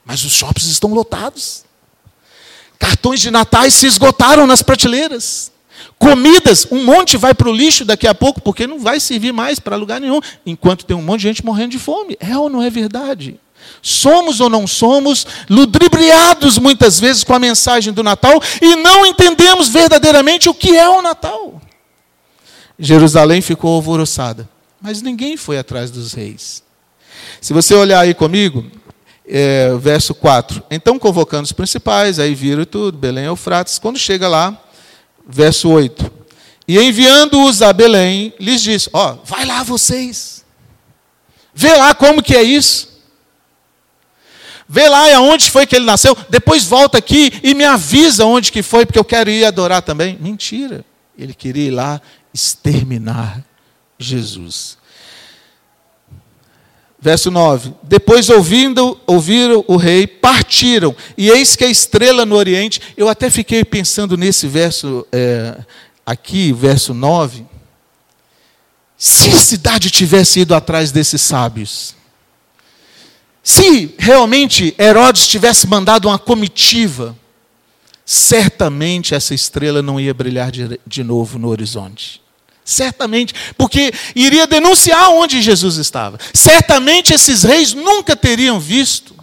Mas 0.05 0.23
os 0.23 0.31
shoppings 0.31 0.69
estão 0.69 0.93
lotados. 0.93 1.62
Cartões 2.83 3.21
de 3.21 3.31
natais 3.31 3.73
se 3.75 3.87
esgotaram 3.87 4.45
nas 4.45 4.61
prateleiras. 4.61 5.53
Comidas, 5.97 6.67
um 6.69 6.83
monte 6.83 7.15
vai 7.15 7.33
para 7.33 7.47
o 7.47 7.53
lixo 7.53 7.85
daqui 7.85 8.05
a 8.05 8.13
pouco, 8.13 8.41
porque 8.41 8.67
não 8.67 8.77
vai 8.77 8.99
servir 8.99 9.31
mais 9.31 9.57
para 9.57 9.77
lugar 9.77 10.01
nenhum, 10.01 10.19
enquanto 10.45 10.83
tem 10.83 10.93
um 10.93 11.01
monte 11.01 11.21
de 11.21 11.27
gente 11.29 11.45
morrendo 11.45 11.71
de 11.71 11.79
fome. 11.79 12.17
É 12.19 12.37
ou 12.37 12.49
não 12.49 12.61
é 12.61 12.69
verdade? 12.69 13.39
Somos 13.81 14.41
ou 14.41 14.49
não 14.49 14.67
somos 14.67 15.25
ludibriados 15.49 16.57
muitas 16.57 16.99
vezes 16.99 17.23
com 17.23 17.33
a 17.33 17.39
mensagem 17.39 17.93
do 17.93 18.03
Natal 18.03 18.41
e 18.61 18.75
não 18.75 19.05
entendemos 19.05 19.69
verdadeiramente 19.69 20.49
o 20.49 20.53
que 20.53 20.75
é 20.75 20.89
o 20.89 21.01
Natal. 21.01 21.61
Jerusalém 22.77 23.41
ficou 23.41 23.75
alvoroçada, 23.75 24.49
mas 24.81 25.01
ninguém 25.01 25.37
foi 25.37 25.57
atrás 25.57 25.89
dos 25.89 26.11
reis. 26.11 26.61
Se 27.39 27.53
você 27.53 27.73
olhar 27.73 28.01
aí 28.01 28.13
comigo, 28.13 28.65
é, 29.27 29.75
verso 29.77 30.13
4. 30.13 30.63
Então, 30.69 30.99
convocando 30.99 31.43
os 31.43 31.51
principais, 31.51 32.19
aí 32.19 32.35
viram 32.35 32.65
tudo, 32.65 32.97
Belém 32.97 33.25
e 33.25 33.27
Eufrates. 33.27 33.79
Quando 33.79 33.97
chega 33.97 34.27
lá, 34.27 34.57
verso 35.27 35.69
8. 35.69 36.11
E 36.67 36.79
enviando-os 36.79 37.61
a 37.61 37.73
Belém, 37.73 38.33
lhes 38.39 38.61
disse: 38.61 38.89
Ó, 38.93 39.17
vai 39.25 39.45
lá 39.45 39.63
vocês. 39.63 40.43
Vê 41.53 41.75
lá 41.75 41.93
como 41.93 42.23
que 42.23 42.35
é 42.35 42.43
isso. 42.43 42.93
Vê 44.67 44.87
lá 44.87 45.13
aonde 45.15 45.51
foi 45.51 45.67
que 45.67 45.75
ele 45.75 45.85
nasceu, 45.85 46.17
depois 46.29 46.63
volta 46.63 46.97
aqui 46.97 47.31
e 47.43 47.53
me 47.53 47.63
avisa 47.63 48.25
onde 48.25 48.51
que 48.51 48.63
foi, 48.63 48.85
porque 48.85 48.97
eu 48.97 49.05
quero 49.05 49.29
ir 49.29 49.45
adorar 49.45 49.81
também. 49.81 50.17
Mentira. 50.19 50.85
Ele 51.17 51.33
queria 51.33 51.67
ir 51.67 51.71
lá 51.71 52.01
exterminar 52.33 53.43
Jesus. 53.99 54.77
Verso 57.03 57.29
9: 57.29 57.73
Depois 57.83 58.29
ouvindo, 58.29 58.97
ouviram 59.05 59.65
o 59.67 59.75
rei, 59.75 60.07
partiram, 60.07 60.95
e 61.17 61.29
eis 61.29 61.53
que 61.53 61.65
a 61.65 61.69
estrela 61.69 62.25
no 62.25 62.33
oriente. 62.33 62.79
Eu 62.95 63.09
até 63.09 63.29
fiquei 63.29 63.65
pensando 63.65 64.15
nesse 64.15 64.47
verso 64.47 65.05
é, 65.11 65.57
aqui, 66.05 66.53
verso 66.53 66.93
9. 66.93 67.45
Se 68.97 69.27
a 69.27 69.37
cidade 69.37 69.91
tivesse 69.91 70.39
ido 70.39 70.55
atrás 70.55 70.93
desses 70.93 71.21
sábios, 71.21 71.93
se 73.43 73.93
realmente 73.99 74.73
Herodes 74.79 75.27
tivesse 75.27 75.67
mandado 75.67 76.07
uma 76.07 76.17
comitiva, 76.17 77.13
certamente 78.05 79.13
essa 79.13 79.33
estrela 79.33 79.81
não 79.81 79.99
ia 79.99 80.13
brilhar 80.13 80.49
de, 80.49 80.79
de 80.87 81.03
novo 81.03 81.37
no 81.37 81.49
horizonte. 81.49 82.22
Certamente, 82.65 83.33
porque 83.57 83.91
iria 84.15 84.47
denunciar 84.47 85.09
onde 85.11 85.41
Jesus 85.41 85.77
estava. 85.77 86.17
Certamente 86.33 87.13
esses 87.13 87.43
reis 87.43 87.73
nunca 87.73 88.15
teriam 88.15 88.59
visto, 88.59 89.15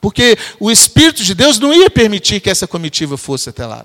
porque 0.00 0.38
o 0.60 0.70
Espírito 0.70 1.24
de 1.24 1.34
Deus 1.34 1.58
não 1.58 1.72
ia 1.72 1.90
permitir 1.90 2.40
que 2.40 2.50
essa 2.50 2.66
comitiva 2.66 3.16
fosse 3.16 3.48
até 3.48 3.66
lá. 3.66 3.84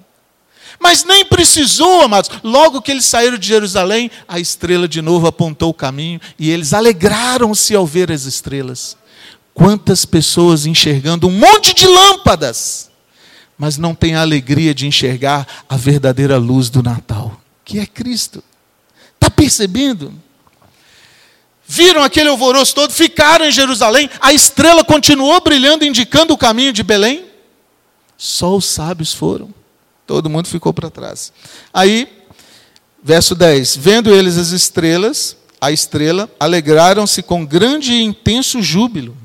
Mas 0.79 1.03
nem 1.03 1.25
precisou, 1.25 2.01
amados. 2.01 2.29
Logo 2.43 2.81
que 2.81 2.91
eles 2.91 3.05
saíram 3.05 3.37
de 3.37 3.47
Jerusalém, 3.47 4.11
a 4.27 4.39
estrela 4.39 4.87
de 4.87 5.01
novo 5.01 5.27
apontou 5.27 5.69
o 5.69 5.73
caminho 5.73 6.19
e 6.37 6.51
eles 6.51 6.73
alegraram-se 6.73 7.75
ao 7.75 7.85
ver 7.85 8.11
as 8.11 8.23
estrelas. 8.23 8.95
Quantas 9.53 10.05
pessoas 10.05 10.67
enxergando 10.67 11.27
um 11.27 11.31
monte 11.31 11.73
de 11.73 11.87
lâmpadas, 11.87 12.91
mas 13.57 13.77
não 13.77 13.95
têm 13.95 14.13
a 14.13 14.21
alegria 14.21 14.73
de 14.73 14.85
enxergar 14.85 15.47
a 15.67 15.75
verdadeira 15.75 16.37
luz 16.37 16.69
do 16.69 16.83
Natal, 16.83 17.41
que 17.65 17.79
é 17.79 17.85
Cristo. 17.87 18.43
Percebendo? 19.47 20.13
Viram 21.65 22.03
aquele 22.03 22.27
alvoroço 22.27 22.75
todo, 22.75 22.91
ficaram 22.91 23.45
em 23.45 23.51
Jerusalém, 23.51 24.09
a 24.19 24.33
estrela 24.33 24.83
continuou 24.83 25.39
brilhando, 25.39 25.85
indicando 25.85 26.33
o 26.33 26.37
caminho 26.37 26.73
de 26.73 26.83
Belém. 26.83 27.25
Só 28.17 28.57
os 28.57 28.65
sábios 28.65 29.13
foram, 29.13 29.53
todo 30.05 30.29
mundo 30.29 30.49
ficou 30.49 30.73
para 30.73 30.89
trás. 30.89 31.31
Aí, 31.73 32.09
verso 33.01 33.33
10: 33.35 33.77
Vendo 33.77 34.13
eles 34.13 34.37
as 34.37 34.49
estrelas, 34.49 35.37
a 35.61 35.71
estrela, 35.71 36.29
alegraram-se 36.37 37.23
com 37.23 37.45
grande 37.45 37.93
e 37.93 38.03
intenso 38.03 38.61
júbilo 38.61 39.15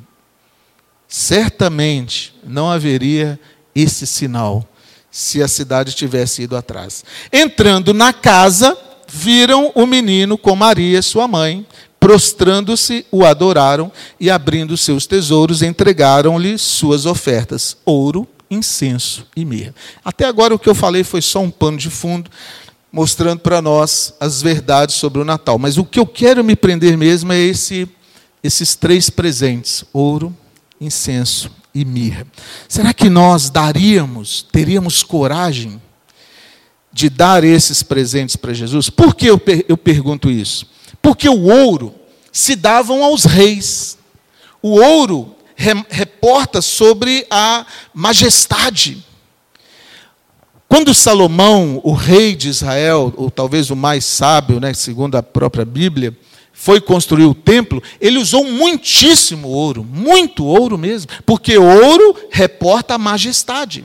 certamente 1.09 2.35
não 2.43 2.71
haveria 2.71 3.39
esse 3.75 4.07
sinal 4.07 4.67
se 5.11 5.43
a 5.43 5.49
cidade 5.49 5.95
tivesse 5.95 6.43
ido 6.43 6.57
atrás. 6.57 7.05
Entrando 7.31 7.93
na 7.93 8.15
casa, 8.15 8.79
viram 9.13 9.71
o 9.75 9.85
menino 9.85 10.39
com 10.39 10.57
Maria, 10.57 11.03
sua 11.03 11.29
mãe, 11.29 11.67
prostrando-se, 12.01 13.05
o 13.13 13.25
adoraram 13.27 13.93
e, 14.19 14.31
abrindo 14.31 14.75
seus 14.77 15.07
tesouros, 15.07 15.61
entregaram-lhe 15.63 16.57
suas 16.57 17.05
ofertas: 17.05 17.77
ouro, 17.85 18.27
incenso 18.51 19.27
e 19.37 19.45
mirra. 19.45 19.75
Até 20.03 20.25
agora 20.25 20.55
o 20.55 20.59
que 20.59 20.69
eu 20.69 20.75
falei 20.75 21.05
foi 21.05 21.21
só 21.21 21.41
um 21.41 21.51
pano 21.51 21.77
de 21.77 21.91
fundo, 21.91 22.31
mostrando 22.91 23.41
para 23.41 23.61
nós 23.61 24.15
as 24.19 24.41
verdades 24.41 24.95
sobre 24.95 25.21
o 25.21 25.25
Natal. 25.25 25.59
Mas 25.59 25.77
o 25.77 25.85
que 25.85 26.01
eu 26.01 26.07
quero 26.07 26.43
me 26.43 26.57
prender 26.57 26.97
mesmo 26.97 27.35
é 27.35 27.39
esse, 27.39 27.87
esses 28.43 28.75
três 28.75 29.11
presentes: 29.11 29.85
ouro, 29.93 30.35
incenso 30.81 31.51
e 31.75 31.85
mirra. 31.85 32.27
Será 32.67 32.95
que 32.95 33.11
nós 33.11 33.51
daríamos, 33.51 34.47
teríamos 34.51 35.03
coragem 35.03 35.82
de 36.93 37.09
dar 37.09 37.43
esses 37.43 37.83
presentes 37.83 38.37
para 38.37 38.53
Jesus? 38.53 38.91
Por 38.91 39.15
que 39.15 39.27
eu, 39.27 39.39
per 39.39 39.65
eu 39.69 39.77
pergunto 39.77 40.31
isso? 40.31 40.67
Porque 41.01 41.29
o 41.29 41.43
ouro 41.45 41.95
se 42.31 42.55
davam 42.55 43.03
aos 43.03 43.25
reis. 43.25 43.99
O 44.61 44.81
ouro 44.81 45.35
re 45.55 45.73
reporta 45.91 46.61
sobre 46.61 47.27
a 47.31 47.67
majestade. 47.95 49.05
Quando 50.69 50.95
Salomão, 50.95 51.81
o 51.85 51.93
rei 51.93 52.35
de 52.35 52.49
Israel, 52.49 53.13
ou 53.17 53.31
talvez 53.31 53.71
o 53.71 53.77
mais 53.77 54.05
sábio, 54.07 54.59
né, 54.59 54.73
segundo 54.73 55.17
a 55.17 55.23
própria 55.23 55.67
Bíblia, 55.67 56.17
foi 56.53 56.81
construir 56.81 57.25
o 57.25 57.35
templo, 57.35 57.83
ele 58.01 58.19
usou 58.19 58.45
muitíssimo 58.45 59.49
ouro, 59.49 59.85
muito 59.85 60.45
ouro 60.45 60.79
mesmo, 60.79 61.11
porque 61.27 61.59
ouro 61.59 62.17
reporta 62.31 62.95
a 62.95 62.99
majestade. 62.99 63.85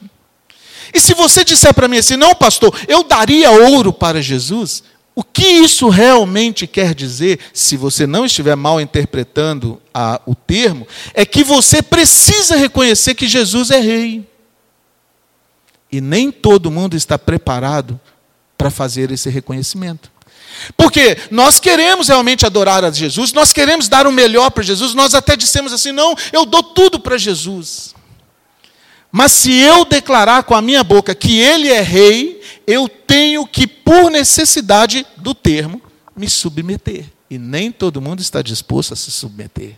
E 0.94 1.00
se 1.00 1.14
você 1.14 1.44
disser 1.44 1.74
para 1.74 1.88
mim 1.88 1.98
assim, 1.98 2.16
não, 2.16 2.34
pastor, 2.36 2.78
eu 2.88 3.04
daria 3.04 3.52
ouro 3.52 3.92
para 3.92 4.22
Jesus, 4.22 4.84
o 5.16 5.24
que 5.24 5.48
isso 5.48 5.90
realmente 5.90 6.68
quer 6.68 6.94
dizer, 6.94 7.40
se 7.52 7.76
você 7.76 8.06
não 8.06 8.26
estiver 8.26 8.56
mal 8.56 8.80
interpretando 8.80 9.82
a, 9.92 10.22
o 10.28 10.36
termo, 10.36 10.88
é 11.14 11.26
que 11.26 11.44
você 11.44 11.82
precisa 11.82 12.56
reconhecer 12.56 13.16
que 13.16 13.28
Jesus 13.28 13.72
é 13.72 13.80
rei. 13.80 14.28
E 15.92 16.00
nem 16.00 16.32
todo 16.32 16.70
mundo 16.70 16.96
está 16.96 17.18
preparado 17.18 18.00
para 18.56 18.70
fazer 18.70 19.10
esse 19.12 19.30
reconhecimento. 19.30 20.12
Porque 20.76 21.18
nós 21.32 21.60
queremos 21.60 22.08
realmente 22.08 22.46
adorar 22.46 22.84
a 22.84 22.92
Jesus, 22.92 23.34
nós 23.34 23.52
queremos 23.52 23.88
dar 23.88 24.06
o 24.06 24.12
melhor 24.12 24.50
para 24.52 24.64
Jesus, 24.64 24.94
nós 24.94 25.14
até 25.14 25.36
dissemos 25.36 25.74
assim: 25.74 25.92
não, 25.92 26.16
eu 26.32 26.46
dou 26.46 26.62
tudo 26.62 27.00
para 27.00 27.18
Jesus. 27.18 27.96
Mas 29.12 29.32
se 29.32 29.54
eu 29.54 29.86
declarar 29.86 30.44
com 30.44 30.56
a 30.56 30.62
minha 30.62 30.84
boca 30.84 31.16
que 31.16 31.40
Ele 31.40 31.70
é 31.70 31.82
rei, 31.82 32.42
eu 32.66 32.88
tenho 32.88 33.48
que, 33.48 33.66
por 33.66 34.12
necessidade 34.12 35.06
do 35.18 35.34
termo, 35.34 35.82
me 36.16 36.30
submeter. 36.30 37.06
E 37.30 37.38
nem 37.38 37.72
todo 37.72 38.02
mundo 38.02 38.22
está 38.22 38.42
disposto 38.42 38.94
a 38.94 38.98
se 38.98 39.12
submeter. 39.12 39.78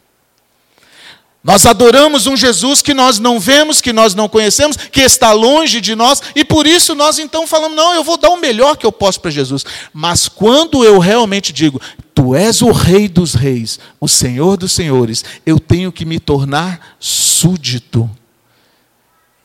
Nós 1.41 1.65
adoramos 1.65 2.27
um 2.27 2.35
Jesus 2.35 2.81
que 2.81 2.93
nós 2.93 3.17
não 3.17 3.39
vemos, 3.39 3.79
que 3.79 3.93
nós 3.93 4.13
não 4.13 4.27
conhecemos, 4.27 4.75
que 4.75 4.99
está 4.99 5.31
longe 5.31 5.79
de 5.79 5.95
nós, 5.95 6.21
e 6.35 6.43
por 6.43 6.67
isso 6.67 6.93
nós 6.93 7.17
então 7.17 7.47
falamos: 7.47 7.77
não, 7.77 7.93
eu 7.93 8.03
vou 8.03 8.17
dar 8.17 8.29
o 8.29 8.37
melhor 8.37 8.75
que 8.75 8.85
eu 8.85 8.91
posso 8.91 9.21
para 9.21 9.31
Jesus. 9.31 9.65
Mas 9.93 10.27
quando 10.27 10.83
eu 10.83 10.99
realmente 10.99 11.53
digo, 11.53 11.79
Tu 12.13 12.35
és 12.35 12.61
o 12.61 12.71
Rei 12.71 13.07
dos 13.07 13.33
Reis, 13.33 13.79
o 13.97 14.07
Senhor 14.07 14.57
dos 14.57 14.73
Senhores, 14.73 15.23
eu 15.45 15.57
tenho 15.57 15.89
que 15.89 16.03
me 16.03 16.19
tornar 16.19 16.97
súdito. 16.99 18.09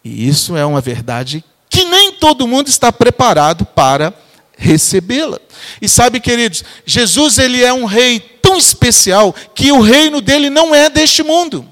E 0.04 0.28
isso 0.28 0.56
é 0.56 0.64
uma 0.64 0.80
verdade 0.80 1.42
que 1.70 1.84
nem 1.84 2.12
todo 2.12 2.46
mundo 2.46 2.68
está 2.68 2.92
preparado 2.92 3.64
para 3.64 4.14
recebê-la. 4.56 5.40
E 5.80 5.88
sabe, 5.88 6.20
queridos, 6.20 6.62
Jesus 6.86 7.38
ele 7.38 7.64
é 7.64 7.72
um 7.72 7.84
rei 7.84 8.20
tão 8.20 8.56
especial 8.56 9.34
que 9.54 9.72
o 9.72 9.80
reino 9.80 10.20
dele 10.20 10.50
não 10.50 10.74
é 10.74 10.88
deste 10.90 11.22
mundo. 11.22 11.66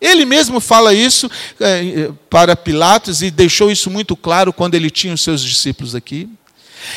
Ele 0.00 0.24
mesmo 0.24 0.58
fala 0.58 0.94
isso 0.94 1.30
é, 1.60 2.10
para 2.30 2.56
Pilatos 2.56 3.22
e 3.22 3.30
deixou 3.30 3.70
isso 3.70 3.90
muito 3.90 4.16
claro 4.16 4.52
quando 4.52 4.74
ele 4.74 4.90
tinha 4.90 5.14
os 5.14 5.20
seus 5.20 5.42
discípulos 5.42 5.94
aqui. 5.94 6.28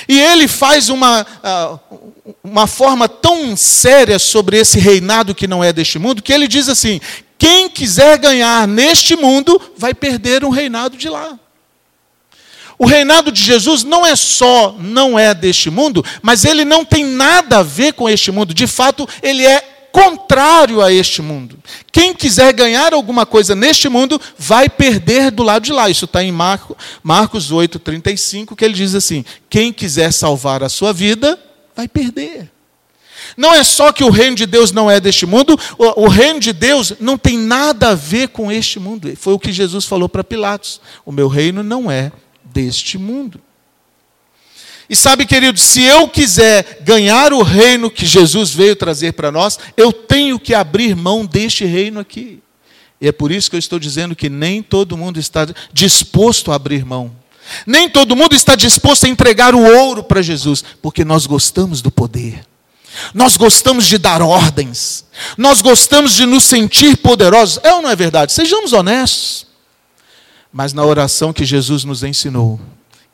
E 0.07 0.19
ele 0.19 0.47
faz 0.47 0.89
uma, 0.89 1.25
ah, 1.43 1.77
uma 2.43 2.65
forma 2.65 3.07
tão 3.07 3.55
séria 3.55 4.17
sobre 4.17 4.57
esse 4.57 4.79
reinado 4.79 5.35
que 5.35 5.47
não 5.47 5.63
é 5.63 5.71
deste 5.71 5.99
mundo, 5.99 6.23
que 6.23 6.33
ele 6.33 6.47
diz 6.47 6.67
assim: 6.67 6.99
quem 7.37 7.69
quiser 7.69 8.17
ganhar 8.17 8.67
neste 8.67 9.15
mundo 9.15 9.61
vai 9.77 9.93
perder 9.93 10.43
um 10.43 10.49
reinado 10.49 10.97
de 10.97 11.09
lá. 11.09 11.37
O 12.77 12.85
reinado 12.85 13.31
de 13.31 13.41
Jesus 13.41 13.83
não 13.83 14.05
é 14.05 14.15
só, 14.15 14.75
não 14.77 15.17
é 15.17 15.33
deste 15.33 15.69
mundo, 15.69 16.03
mas 16.21 16.43
ele 16.43 16.65
não 16.65 16.83
tem 16.83 17.05
nada 17.05 17.59
a 17.59 17.63
ver 17.63 17.93
com 17.93 18.09
este 18.09 18.31
mundo. 18.31 18.53
De 18.53 18.67
fato, 18.67 19.07
ele 19.23 19.45
é 19.45 19.75
contrário 19.91 20.81
a 20.81 20.91
este 20.91 21.21
mundo. 21.21 21.57
Quem 21.89 22.13
quiser 22.13 22.51
ganhar 22.51 22.93
alguma 22.93 23.25
coisa 23.25 23.55
neste 23.55 23.87
mundo, 23.87 24.19
vai 24.37 24.67
perder 24.67 25.31
do 25.31 25.41
lado 25.41 25.63
de 25.63 25.71
lá. 25.71 25.89
Isso 25.89 26.03
está 26.03 26.21
em 26.21 26.33
Marco, 26.33 26.77
Marcos 27.01 27.49
8, 27.49 27.79
35, 27.79 28.57
que 28.57 28.65
ele 28.65 28.73
diz 28.73 28.93
assim: 28.93 29.23
quem 29.49 29.71
quiser 29.71 30.11
salvar 30.11 30.61
a 30.63 30.67
sua 30.67 30.91
vida, 30.91 31.39
vai 31.73 31.87
perder. 31.87 32.51
Não 33.37 33.53
é 33.53 33.63
só 33.63 33.91
que 33.91 34.03
o 34.03 34.09
reino 34.09 34.35
de 34.35 34.45
Deus 34.45 34.71
não 34.71 34.89
é 34.89 34.99
deste 34.99 35.25
mundo, 35.25 35.59
o, 35.77 36.03
o 36.03 36.07
reino 36.07 36.39
de 36.39 36.53
Deus 36.53 36.93
não 36.99 37.17
tem 37.17 37.37
nada 37.37 37.89
a 37.89 37.95
ver 37.95 38.29
com 38.29 38.51
este 38.51 38.79
mundo. 38.79 39.13
Foi 39.17 39.33
o 39.33 39.39
que 39.39 39.51
Jesus 39.51 39.85
falou 39.85 40.07
para 40.07 40.23
Pilatos: 40.23 40.79
o 41.05 41.11
meu 41.11 41.27
reino 41.27 41.61
não 41.61 41.91
é 41.91 42.11
deste 42.43 42.97
mundo. 42.97 43.41
E 44.89 44.95
sabe, 44.95 45.25
querido, 45.25 45.59
se 45.59 45.81
eu 45.81 46.07
quiser 46.07 46.81
ganhar 46.83 47.33
o 47.33 47.41
reino 47.41 47.89
que 47.89 48.05
Jesus 48.05 48.51
veio 48.51 48.75
trazer 48.75 49.13
para 49.13 49.31
nós, 49.31 49.57
eu 49.75 49.91
tenho 49.91 50.39
que 50.39 50.53
abrir 50.53 50.95
mão 50.95 51.25
deste 51.25 51.65
reino 51.65 51.99
aqui. 51.99 52.39
E 53.01 53.07
é 53.07 53.11
por 53.11 53.31
isso 53.31 53.49
que 53.49 53.55
eu 53.55 53.59
estou 53.59 53.79
dizendo 53.79 54.15
que 54.15 54.29
nem 54.29 54.61
todo 54.61 54.95
mundo 54.95 55.19
está 55.19 55.47
disposto 55.73 56.51
a 56.51 56.55
abrir 56.55 56.85
mão. 56.85 57.11
Nem 57.65 57.89
todo 57.89 58.15
mundo 58.15 58.35
está 58.35 58.55
disposto 58.55 59.05
a 59.05 59.09
entregar 59.09 59.53
o 59.53 59.63
ouro 59.63 60.03
para 60.03 60.21
Jesus, 60.21 60.63
porque 60.81 61.03
nós 61.03 61.25
gostamos 61.25 61.81
do 61.81 61.91
poder. 61.91 62.45
Nós 63.13 63.37
gostamos 63.37 63.85
de 63.85 63.97
dar 63.97 64.21
ordens. 64.21 65.05
Nós 65.37 65.61
gostamos 65.61 66.13
de 66.13 66.25
nos 66.25 66.43
sentir 66.43 66.97
poderosos. 66.97 67.59
É 67.63 67.73
ou 67.73 67.81
não 67.81 67.89
é 67.89 67.95
verdade? 67.95 68.33
Sejamos 68.33 68.73
honestos. 68.73 69.47
Mas 70.51 70.73
na 70.73 70.85
oração 70.85 71.33
que 71.33 71.43
Jesus 71.43 71.83
nos 71.83 72.03
ensinou, 72.03 72.59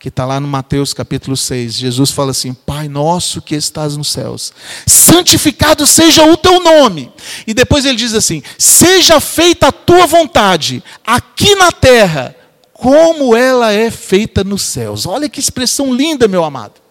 que 0.01 0.09
está 0.09 0.25
lá 0.25 0.39
no 0.39 0.47
Mateus 0.47 0.93
capítulo 0.93 1.37
6, 1.37 1.75
Jesus 1.75 2.11
fala 2.11 2.31
assim: 2.31 2.53
Pai 2.53 2.87
nosso 2.87 3.41
que 3.41 3.55
estás 3.55 3.95
nos 3.95 4.11
céus, 4.11 4.51
santificado 4.85 5.85
seja 5.85 6.23
o 6.25 6.35
teu 6.35 6.59
nome. 6.59 7.11
E 7.45 7.53
depois 7.53 7.85
ele 7.85 7.97
diz 7.97 8.13
assim: 8.13 8.41
Seja 8.57 9.19
feita 9.19 9.67
a 9.67 9.71
tua 9.71 10.07
vontade, 10.07 10.83
aqui 11.05 11.55
na 11.55 11.71
terra, 11.71 12.35
como 12.73 13.35
ela 13.35 13.71
é 13.71 13.91
feita 13.91 14.43
nos 14.43 14.63
céus. 14.63 15.05
Olha 15.05 15.29
que 15.29 15.39
expressão 15.39 15.93
linda, 15.93 16.27
meu 16.27 16.43
amado. 16.43 16.81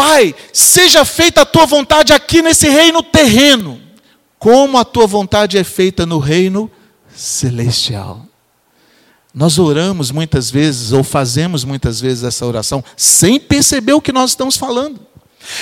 Pai, 0.00 0.34
seja 0.50 1.04
feita 1.04 1.42
a 1.42 1.44
tua 1.44 1.66
vontade 1.66 2.14
aqui 2.14 2.40
nesse 2.40 2.70
reino 2.70 3.02
terreno, 3.02 3.78
como 4.38 4.78
a 4.78 4.84
tua 4.84 5.06
vontade 5.06 5.58
é 5.58 5.62
feita 5.62 6.06
no 6.06 6.18
reino 6.18 6.70
celestial. 7.14 8.24
Nós 9.34 9.58
oramos 9.58 10.10
muitas 10.10 10.50
vezes, 10.50 10.92
ou 10.92 11.04
fazemos 11.04 11.64
muitas 11.64 12.00
vezes 12.00 12.24
essa 12.24 12.46
oração, 12.46 12.82
sem 12.96 13.38
perceber 13.38 13.92
o 13.92 14.00
que 14.00 14.10
nós 14.10 14.30
estamos 14.30 14.56
falando. 14.56 14.98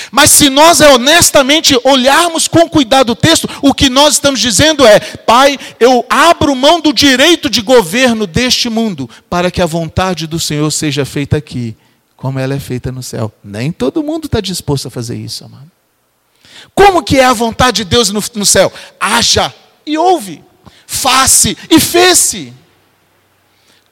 Mas 0.09 0.29
se 0.29 0.49
nós 0.49 0.79
honestamente 0.79 1.77
olharmos 1.83 2.47
com 2.47 2.69
cuidado 2.69 3.09
o 3.09 3.17
texto, 3.17 3.49
o 3.61 3.73
que 3.73 3.89
nós 3.89 4.13
estamos 4.13 4.39
dizendo 4.39 4.87
é: 4.87 5.01
Pai, 5.01 5.59
eu 5.81 6.05
abro 6.09 6.55
mão 6.55 6.79
do 6.79 6.93
direito 6.93 7.49
de 7.49 7.59
governo 7.59 8.25
deste 8.25 8.69
mundo, 8.69 9.09
para 9.29 9.51
que 9.51 9.61
a 9.61 9.65
vontade 9.65 10.27
do 10.27 10.39
Senhor 10.39 10.71
seja 10.71 11.03
feita 11.03 11.35
aqui, 11.35 11.75
como 12.19 12.37
ela 12.37 12.53
é 12.53 12.59
feita 12.59 12.91
no 12.91 13.01
céu. 13.01 13.31
Nem 13.41 13.71
todo 13.71 14.03
mundo 14.03 14.25
está 14.25 14.41
disposto 14.41 14.89
a 14.89 14.91
fazer 14.91 15.15
isso, 15.15 15.45
amado. 15.45 15.71
Como 16.75 17.01
que 17.01 17.17
é 17.17 17.23
a 17.23 17.31
vontade 17.31 17.77
de 17.77 17.85
Deus 17.85 18.09
no, 18.09 18.21
no 18.35 18.45
céu? 18.45 18.71
Haja 18.99 19.53
e 19.85 19.97
ouve, 19.97 20.43
faça 20.85 21.49
e 21.69 21.79
fez-se. 21.79 22.53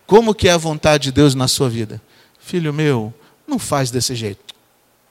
Como 0.06 0.36
que 0.36 0.50
é 0.50 0.52
a 0.52 0.58
vontade 0.58 1.06
de 1.06 1.12
Deus 1.14 1.36
na 1.36 1.48
sua 1.48 1.70
vida? 1.70 2.02
Filho 2.38 2.74
meu, 2.74 3.14
não 3.48 3.58
faz 3.58 3.92
desse 3.92 4.14
jeito. 4.14 4.54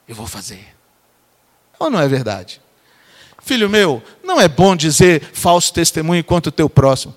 Eu 0.07 0.15
vou 0.15 0.27
fazer. 0.27 0.75
Ou 1.79 1.89
não 1.89 1.99
é 1.99 2.07
verdade? 2.07 2.61
Filho 3.43 3.71
meu, 3.71 4.03
não 4.23 4.39
é 4.39 4.47
bom 4.47 4.77
dizer 4.77 5.23
falso 5.33 5.73
testemunho 5.73 6.23
contra 6.23 6.51
o 6.51 6.53
teu 6.53 6.69
próximo. 6.69 7.15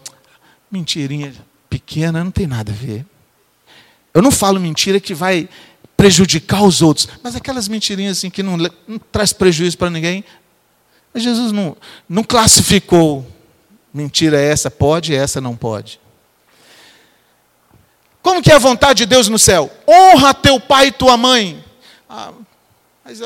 Mentirinha 0.72 1.34
pequena 1.70 2.24
não 2.24 2.32
tem 2.32 2.48
nada 2.48 2.72
a 2.72 2.76
ver. 2.76 3.06
Eu 4.14 4.22
não 4.22 4.32
falo 4.32 4.60
mentira 4.60 5.00
que 5.00 5.14
vai 5.14 5.50
prejudicar 6.00 6.64
os 6.64 6.82
outros, 6.82 7.10
mas 7.22 7.36
aquelas 7.36 7.68
mentirinhas 7.68 8.18
assim 8.18 8.30
que 8.30 8.42
não, 8.42 8.56
não 8.88 8.98
traz 9.12 9.34
prejuízo 9.34 9.78
para 9.78 9.90
ninguém. 9.90 10.24
Mas 11.14 11.24
Jesus 11.24 11.52
não, 11.52 11.76
não 12.08 12.24
classificou 12.24 13.30
mentira 13.94 14.40
essa 14.40 14.72
pode, 14.72 15.14
essa 15.14 15.42
não 15.42 15.58
pode. 15.58 16.00
Como 18.22 18.42
que 18.42 18.50
é 18.50 18.56
a 18.56 18.60
vontade 18.60 19.00
de 19.00 19.08
Deus 19.08 19.28
no 19.28 19.38
céu? 19.38 19.70
Honra 19.86 20.34
teu 20.34 20.58
pai 20.58 20.88
e 20.88 20.92
tua 20.94 21.18
mãe. 21.18 21.62
Ah, 22.10 22.32
mas 23.04 23.20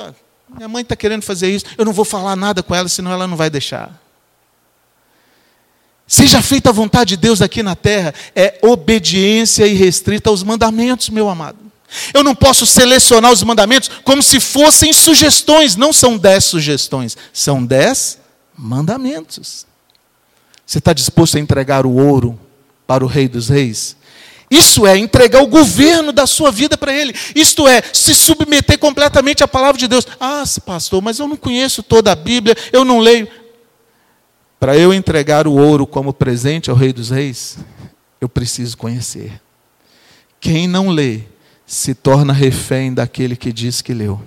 minha 0.49 0.67
mãe 0.67 0.81
está 0.81 0.95
querendo 0.95 1.21
fazer 1.21 1.51
isso, 1.51 1.65
eu 1.77 1.85
não 1.85 1.93
vou 1.93 2.03
falar 2.03 2.35
nada 2.35 2.63
com 2.63 2.73
ela, 2.73 2.89
senão 2.89 3.11
ela 3.11 3.27
não 3.27 3.37
vai 3.37 3.51
deixar. 3.51 4.01
Seja 6.07 6.41
feita 6.41 6.71
a 6.71 6.73
vontade 6.73 7.09
de 7.09 7.17
Deus 7.17 7.39
aqui 7.39 7.61
na 7.61 7.75
terra, 7.75 8.15
é 8.35 8.57
obediência 8.63 9.67
irrestrita 9.67 10.31
aos 10.31 10.41
mandamentos, 10.41 11.09
meu 11.09 11.29
amado. 11.29 11.71
Eu 12.13 12.23
não 12.23 12.35
posso 12.35 12.65
selecionar 12.65 13.31
os 13.31 13.43
mandamentos 13.43 13.89
como 14.03 14.21
se 14.21 14.39
fossem 14.39 14.93
sugestões, 14.93 15.75
não 15.75 15.93
são 15.93 16.17
dez 16.17 16.45
sugestões, 16.45 17.17
são 17.31 17.65
dez 17.65 18.19
mandamentos. 18.57 19.65
Você 20.65 20.77
está 20.77 20.93
disposto 20.93 21.37
a 21.37 21.39
entregar 21.39 21.85
o 21.85 21.93
ouro 21.93 22.39
para 22.87 23.03
o 23.03 23.07
Rei 23.07 23.27
dos 23.27 23.49
Reis? 23.49 23.95
Isso 24.49 24.85
é 24.85 24.97
entregar 24.97 25.41
o 25.41 25.47
governo 25.47 26.11
da 26.11 26.27
sua 26.27 26.51
vida 26.51 26.77
para 26.77 26.93
Ele. 26.93 27.13
Isto 27.35 27.67
é 27.67 27.81
se 27.91 28.13
submeter 28.13 28.77
completamente 28.77 29.43
à 29.43 29.47
palavra 29.47 29.79
de 29.79 29.87
Deus. 29.87 30.05
Ah, 30.19 30.43
pastor, 30.63 31.01
mas 31.01 31.17
eu 31.17 31.27
não 31.27 31.35
conheço 31.35 31.81
toda 31.81 32.11
a 32.11 32.15
Bíblia, 32.15 32.55
eu 32.71 32.85
não 32.85 32.99
leio. 32.99 33.27
Para 34.59 34.77
eu 34.77 34.93
entregar 34.93 35.47
o 35.47 35.53
ouro 35.53 35.87
como 35.87 36.13
presente 36.13 36.69
ao 36.69 36.75
Rei 36.75 36.93
dos 36.93 37.09
Reis, 37.09 37.57
eu 38.21 38.29
preciso 38.29 38.77
conhecer. 38.77 39.41
Quem 40.39 40.67
não 40.67 40.89
lê 40.89 41.21
se 41.73 41.95
torna 41.95 42.31
refém 42.31 42.93
daquele 42.93 43.35
que 43.35 43.51
diz 43.51 43.81
que 43.81 43.93
leu. 43.93 44.21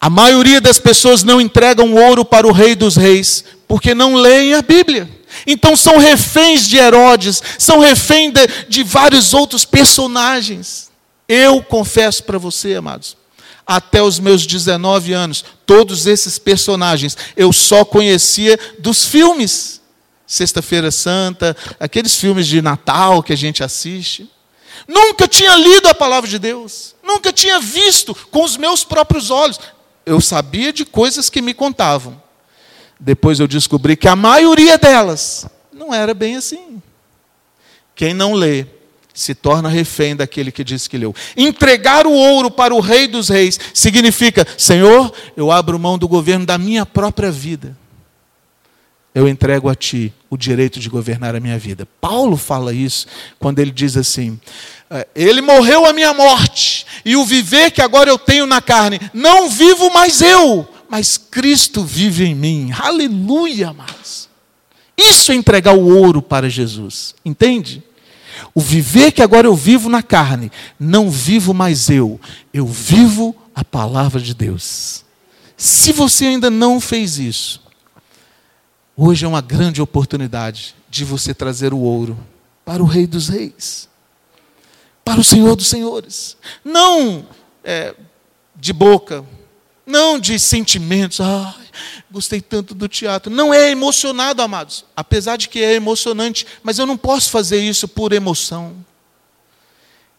A 0.00 0.08
maioria 0.08 0.60
das 0.60 0.78
pessoas 0.78 1.22
não 1.22 1.40
entregam 1.40 1.94
ouro 1.94 2.24
para 2.24 2.46
o 2.46 2.52
rei 2.52 2.74
dos 2.74 2.96
reis, 2.96 3.44
porque 3.68 3.94
não 3.94 4.14
leem 4.14 4.54
a 4.54 4.62
Bíblia. 4.62 5.08
Então 5.46 5.76
são 5.76 5.98
reféns 5.98 6.68
de 6.68 6.76
Herodes, 6.76 7.42
são 7.58 7.78
reféns 7.78 8.32
de, 8.32 8.46
de 8.68 8.82
vários 8.82 9.34
outros 9.34 9.64
personagens. 9.64 10.90
Eu 11.28 11.62
confesso 11.62 12.22
para 12.24 12.38
você, 12.38 12.74
amados, 12.74 13.16
até 13.66 14.02
os 14.02 14.18
meus 14.18 14.46
19 14.46 15.12
anos, 15.12 15.44
todos 15.64 16.06
esses 16.06 16.38
personagens 16.38 17.16
eu 17.36 17.52
só 17.52 17.84
conhecia 17.84 18.58
dos 18.78 19.04
filmes. 19.04 19.80
Sexta-feira 20.26 20.90
Santa, 20.90 21.56
aqueles 21.78 22.16
filmes 22.16 22.46
de 22.46 22.62
Natal 22.62 23.22
que 23.22 23.32
a 23.32 23.36
gente 23.36 23.62
assiste. 23.62 24.28
Nunca 24.86 25.28
tinha 25.28 25.54
lido 25.56 25.88
a 25.88 25.94
palavra 25.94 26.28
de 26.28 26.38
Deus, 26.38 26.94
nunca 27.02 27.32
tinha 27.32 27.60
visto 27.60 28.14
com 28.30 28.44
os 28.44 28.56
meus 28.56 28.84
próprios 28.84 29.30
olhos. 29.30 29.58
Eu 30.04 30.20
sabia 30.20 30.72
de 30.72 30.84
coisas 30.84 31.30
que 31.30 31.40
me 31.40 31.54
contavam. 31.54 32.20
Depois 32.98 33.40
eu 33.40 33.48
descobri 33.48 33.96
que 33.96 34.08
a 34.08 34.16
maioria 34.16 34.78
delas 34.78 35.46
não 35.72 35.92
era 35.92 36.14
bem 36.14 36.36
assim. 36.36 36.80
Quem 37.94 38.14
não 38.14 38.34
lê 38.34 38.66
se 39.14 39.34
torna 39.34 39.68
refém 39.68 40.16
daquele 40.16 40.50
que 40.50 40.64
disse 40.64 40.88
que 40.88 40.96
leu. 40.96 41.14
Entregar 41.36 42.06
o 42.06 42.12
ouro 42.12 42.50
para 42.50 42.74
o 42.74 42.80
Rei 42.80 43.06
dos 43.06 43.28
Reis 43.28 43.58
significa: 43.74 44.46
Senhor, 44.56 45.12
eu 45.36 45.50
abro 45.50 45.78
mão 45.78 45.98
do 45.98 46.08
governo 46.08 46.46
da 46.46 46.56
minha 46.56 46.86
própria 46.86 47.30
vida. 47.30 47.76
Eu 49.14 49.28
entrego 49.28 49.68
a 49.68 49.74
Ti 49.74 50.12
o 50.30 50.36
direito 50.36 50.80
de 50.80 50.88
governar 50.88 51.36
a 51.36 51.40
minha 51.40 51.58
vida. 51.58 51.86
Paulo 52.00 52.36
fala 52.36 52.72
isso 52.72 53.06
quando 53.38 53.58
ele 53.58 53.70
diz 53.70 53.96
assim: 53.96 54.40
é, 54.90 55.06
Ele 55.14 55.40
morreu 55.40 55.86
a 55.86 55.92
minha 55.92 56.14
morte, 56.14 56.86
e 57.04 57.16
o 57.16 57.24
viver 57.24 57.70
que 57.70 57.82
agora 57.82 58.08
eu 58.10 58.18
tenho 58.18 58.46
na 58.46 58.60
carne, 58.60 59.00
não 59.12 59.48
vivo 59.48 59.92
mais 59.92 60.20
eu, 60.20 60.66
mas 60.88 61.16
Cristo 61.16 61.84
vive 61.84 62.24
em 62.24 62.34
mim. 62.34 62.70
Aleluia, 62.78 63.68
amados. 63.68 64.28
Isso 64.96 65.32
é 65.32 65.34
entregar 65.34 65.74
o 65.74 65.88
ouro 65.88 66.20
para 66.20 66.50
Jesus, 66.50 67.14
entende? 67.24 67.82
O 68.54 68.60
viver 68.60 69.12
que 69.12 69.22
agora 69.22 69.46
eu 69.46 69.56
vivo 69.56 69.88
na 69.88 70.02
carne, 70.02 70.52
não 70.78 71.10
vivo 71.10 71.54
mais 71.54 71.88
eu, 71.88 72.20
eu 72.52 72.66
vivo 72.66 73.34
a 73.54 73.64
palavra 73.64 74.20
de 74.20 74.34
Deus. 74.34 75.04
Se 75.56 75.92
você 75.92 76.26
ainda 76.26 76.50
não 76.50 76.80
fez 76.80 77.18
isso, 77.18 77.61
hoje 78.96 79.24
é 79.24 79.28
uma 79.28 79.40
grande 79.40 79.80
oportunidade 79.80 80.74
de 80.88 81.04
você 81.04 81.32
trazer 81.32 81.72
o 81.72 81.78
ouro 81.78 82.18
para 82.64 82.82
o 82.82 82.86
Rei 82.86 83.06
dos 83.06 83.28
Reis, 83.28 83.88
para 85.04 85.20
o 85.20 85.24
Senhor 85.24 85.56
dos 85.56 85.66
Senhores. 85.66 86.36
Não 86.64 87.26
é, 87.64 87.94
de 88.54 88.72
boca, 88.72 89.24
não 89.86 90.18
de 90.18 90.38
sentimentos, 90.38 91.20
ah, 91.20 91.54
gostei 92.10 92.40
tanto 92.40 92.74
do 92.74 92.88
teatro. 92.88 93.32
Não 93.32 93.52
é 93.52 93.70
emocionado, 93.70 94.42
amados. 94.42 94.84
Apesar 94.96 95.36
de 95.36 95.48
que 95.48 95.62
é 95.62 95.74
emocionante, 95.74 96.46
mas 96.62 96.78
eu 96.78 96.86
não 96.86 96.96
posso 96.96 97.30
fazer 97.30 97.58
isso 97.58 97.88
por 97.88 98.12
emoção. 98.12 98.76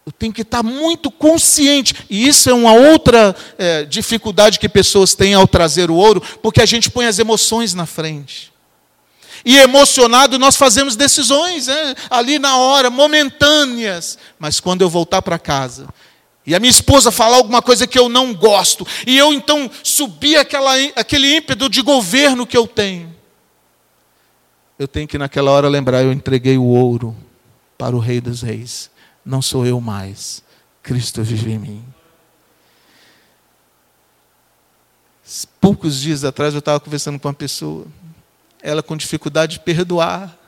Eu 0.06 0.12
tenho 0.12 0.34
que 0.34 0.42
estar 0.42 0.64
muito 0.64 1.10
consciente. 1.10 1.96
E 2.10 2.28
isso 2.28 2.50
é 2.50 2.54
uma 2.54 2.74
outra 2.74 3.36
é, 3.58 3.86
dificuldade 3.86 4.60
que 4.60 4.68
pessoas 4.68 5.14
têm 5.16 5.34
ao 5.34 5.48
trazer 5.48 5.90
o 5.90 5.96
ouro, 5.96 6.22
porque 6.42 6.62
a 6.62 6.66
gente 6.66 6.92
põe 6.92 7.06
as 7.06 7.20
emoções 7.20 7.74
na 7.74 7.86
frente. 7.86 8.53
E 9.46 9.58
emocionado, 9.58 10.40
nós 10.40 10.56
fazemos 10.56 10.96
decisões 10.96 11.68
né, 11.68 11.96
ali 12.10 12.40
na 12.40 12.58
hora, 12.58 12.90
momentâneas. 12.90 14.18
Mas 14.40 14.60
quando 14.60 14.82
eu 14.82 14.90
voltar 14.90 15.22
para 15.22 15.38
casa, 15.38 15.88
e 16.46 16.54
a 16.54 16.60
minha 16.60 16.70
esposa 16.70 17.12
falar 17.12 17.38
alguma 17.38 17.62
coisa 17.62 17.88
que 17.88 17.98
eu 17.98 18.10
não 18.10 18.34
gosto, 18.34 18.86
e 19.08 19.18
eu 19.18 19.34
então 19.34 19.70
subir 19.82 20.38
aquela, 20.38 20.74
aquele 20.96 21.38
ímpeto 21.38 21.70
de 21.70 21.82
governo 21.82 22.46
que 22.46 22.58
eu 22.58 22.68
tenho, 22.68 23.14
eu 24.78 24.88
tenho 24.88 25.08
que 25.08 25.18
naquela 25.18 25.52
hora 25.52 25.70
lembrar: 25.70 26.04
eu 26.04 26.12
entreguei 26.12 26.58
o 26.58 26.66
ouro 26.66 27.16
para 27.78 27.96
o 27.96 28.00
Rei 28.00 28.20
dos 28.20 28.42
Reis, 28.42 28.90
não 29.26 29.42
sou 29.42 29.66
eu 29.66 29.80
mais, 29.80 30.44
Cristo 30.82 31.24
vive 31.24 31.52
em 31.52 31.60
mim. 31.60 31.86
Poucos 35.62 36.02
dias 36.02 36.26
atrás 36.26 36.54
eu 36.54 36.60
estava 36.60 36.80
conversando 36.80 37.18
com 37.18 37.30
uma 37.30 37.34
pessoa, 37.34 37.88
ela 38.64 38.82
com 38.82 38.98
dificuldade 38.98 39.54
de 39.54 39.60
perdoar, 39.60 40.40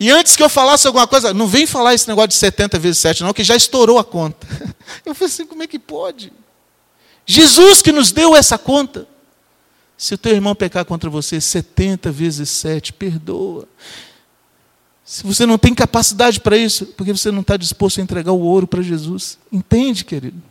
e 0.00 0.10
antes 0.10 0.34
que 0.34 0.42
eu 0.42 0.48
falasse 0.48 0.86
alguma 0.86 1.06
coisa, 1.06 1.34
não 1.34 1.46
vem 1.46 1.66
falar 1.66 1.92
esse 1.92 2.08
negócio 2.08 2.28
de 2.28 2.36
70 2.36 2.78
vezes 2.78 2.98
7, 3.00 3.22
não, 3.22 3.34
que 3.34 3.44
já 3.44 3.54
estourou 3.54 3.98
a 3.98 4.04
conta. 4.04 4.46
Eu 5.04 5.14
falei 5.14 5.30
assim: 5.30 5.46
como 5.46 5.62
é 5.62 5.66
que 5.66 5.78
pode? 5.78 6.32
Jesus 7.26 7.82
que 7.82 7.92
nos 7.92 8.10
deu 8.10 8.34
essa 8.34 8.56
conta. 8.56 9.06
Se 9.98 10.14
o 10.14 10.18
teu 10.18 10.32
irmão 10.32 10.54
pecar 10.54 10.86
contra 10.86 11.10
você 11.10 11.38
70 11.38 12.10
vezes 12.10 12.48
7, 12.48 12.94
perdoa. 12.94 13.68
Se 15.04 15.22
você 15.22 15.44
não 15.44 15.58
tem 15.58 15.74
capacidade 15.74 16.40
para 16.40 16.56
isso, 16.56 16.86
porque 16.86 17.12
você 17.12 17.30
não 17.30 17.42
está 17.42 17.58
disposto 17.58 18.00
a 18.00 18.02
entregar 18.02 18.32
o 18.32 18.40
ouro 18.40 18.66
para 18.66 18.80
Jesus. 18.80 19.38
Entende, 19.52 20.06
querido? 20.06 20.42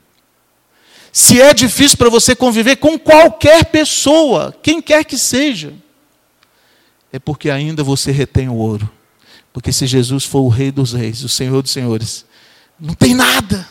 Se 1.12 1.42
é 1.42 1.52
difícil 1.56 1.98
para 1.98 2.10
você 2.10 2.36
conviver 2.36 2.76
com 2.76 3.00
qualquer 3.00 3.66
pessoa, 3.66 4.56
quem 4.62 4.80
quer 4.80 5.04
que 5.04 5.18
seja, 5.18 5.74
é 7.12 7.20
porque 7.20 7.50
ainda 7.50 7.84
você 7.84 8.12
retém 8.12 8.50
o 8.50 8.56
ouro. 8.56 8.90
Porque 9.52 9.72
se 9.72 9.88
Jesus 9.88 10.24
for 10.24 10.42
o 10.42 10.50
Rei 10.50 10.72
dos 10.72 10.94
Reis, 10.94 11.24
o 11.24 11.30
Senhor 11.30 11.62
dos 11.62 11.72
Senhores, 11.72 12.26
não 12.80 12.94
tem 12.94 13.14
nada 13.14 13.68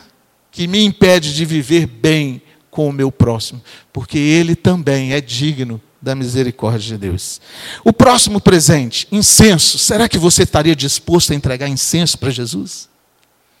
que 0.51 0.67
me 0.67 0.83
impede 0.83 1.33
de 1.33 1.45
viver 1.45 1.87
bem 1.87 2.41
com 2.69 2.87
o 2.87 2.93
meu 2.93 3.11
próximo, 3.11 3.61
porque 3.91 4.17
ele 4.17 4.55
também 4.55 5.13
é 5.13 5.21
digno 5.21 5.81
da 6.01 6.15
misericórdia 6.15 6.79
de 6.79 6.97
Deus. 6.97 7.41
O 7.83 7.91
próximo 7.91 8.39
presente, 8.39 9.07
incenso. 9.11 9.77
Será 9.77 10.07
que 10.07 10.17
você 10.17 10.43
estaria 10.43 10.75
disposto 10.75 11.31
a 11.31 11.35
entregar 11.35 11.67
incenso 11.67 12.17
para 12.17 12.29
Jesus? 12.29 12.87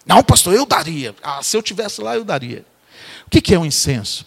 Não, 0.05 0.23
pastor, 0.23 0.53
eu 0.53 0.65
daria. 0.65 1.15
Ah, 1.21 1.41
se 1.43 1.55
eu 1.55 1.61
tivesse 1.61 2.01
lá, 2.01 2.15
eu 2.15 2.23
daria. 2.23 2.65
O 3.25 3.29
que 3.29 3.53
é 3.53 3.57
o 3.57 3.61
um 3.61 3.65
incenso? 3.65 4.25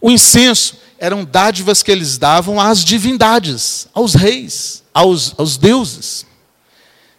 O 0.00 0.10
incenso 0.10 0.76
eram 0.98 1.24
dádivas 1.24 1.82
que 1.82 1.90
eles 1.90 2.16
davam 2.18 2.60
às 2.60 2.84
divindades, 2.84 3.86
aos 3.92 4.14
reis, 4.14 4.81
aos, 4.92 5.34
aos 5.38 5.56
deuses. 5.56 6.26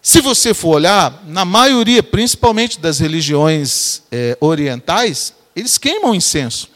Se 0.02 0.20
você 0.20 0.52
for 0.52 0.76
olhar, 0.76 1.22
na 1.26 1.44
maioria, 1.44 2.02
principalmente 2.02 2.78
das 2.78 2.98
religiões 2.98 4.02
é, 4.12 4.36
orientais, 4.40 5.32
eles 5.56 5.78
queimam 5.78 6.14
incenso. 6.14 6.68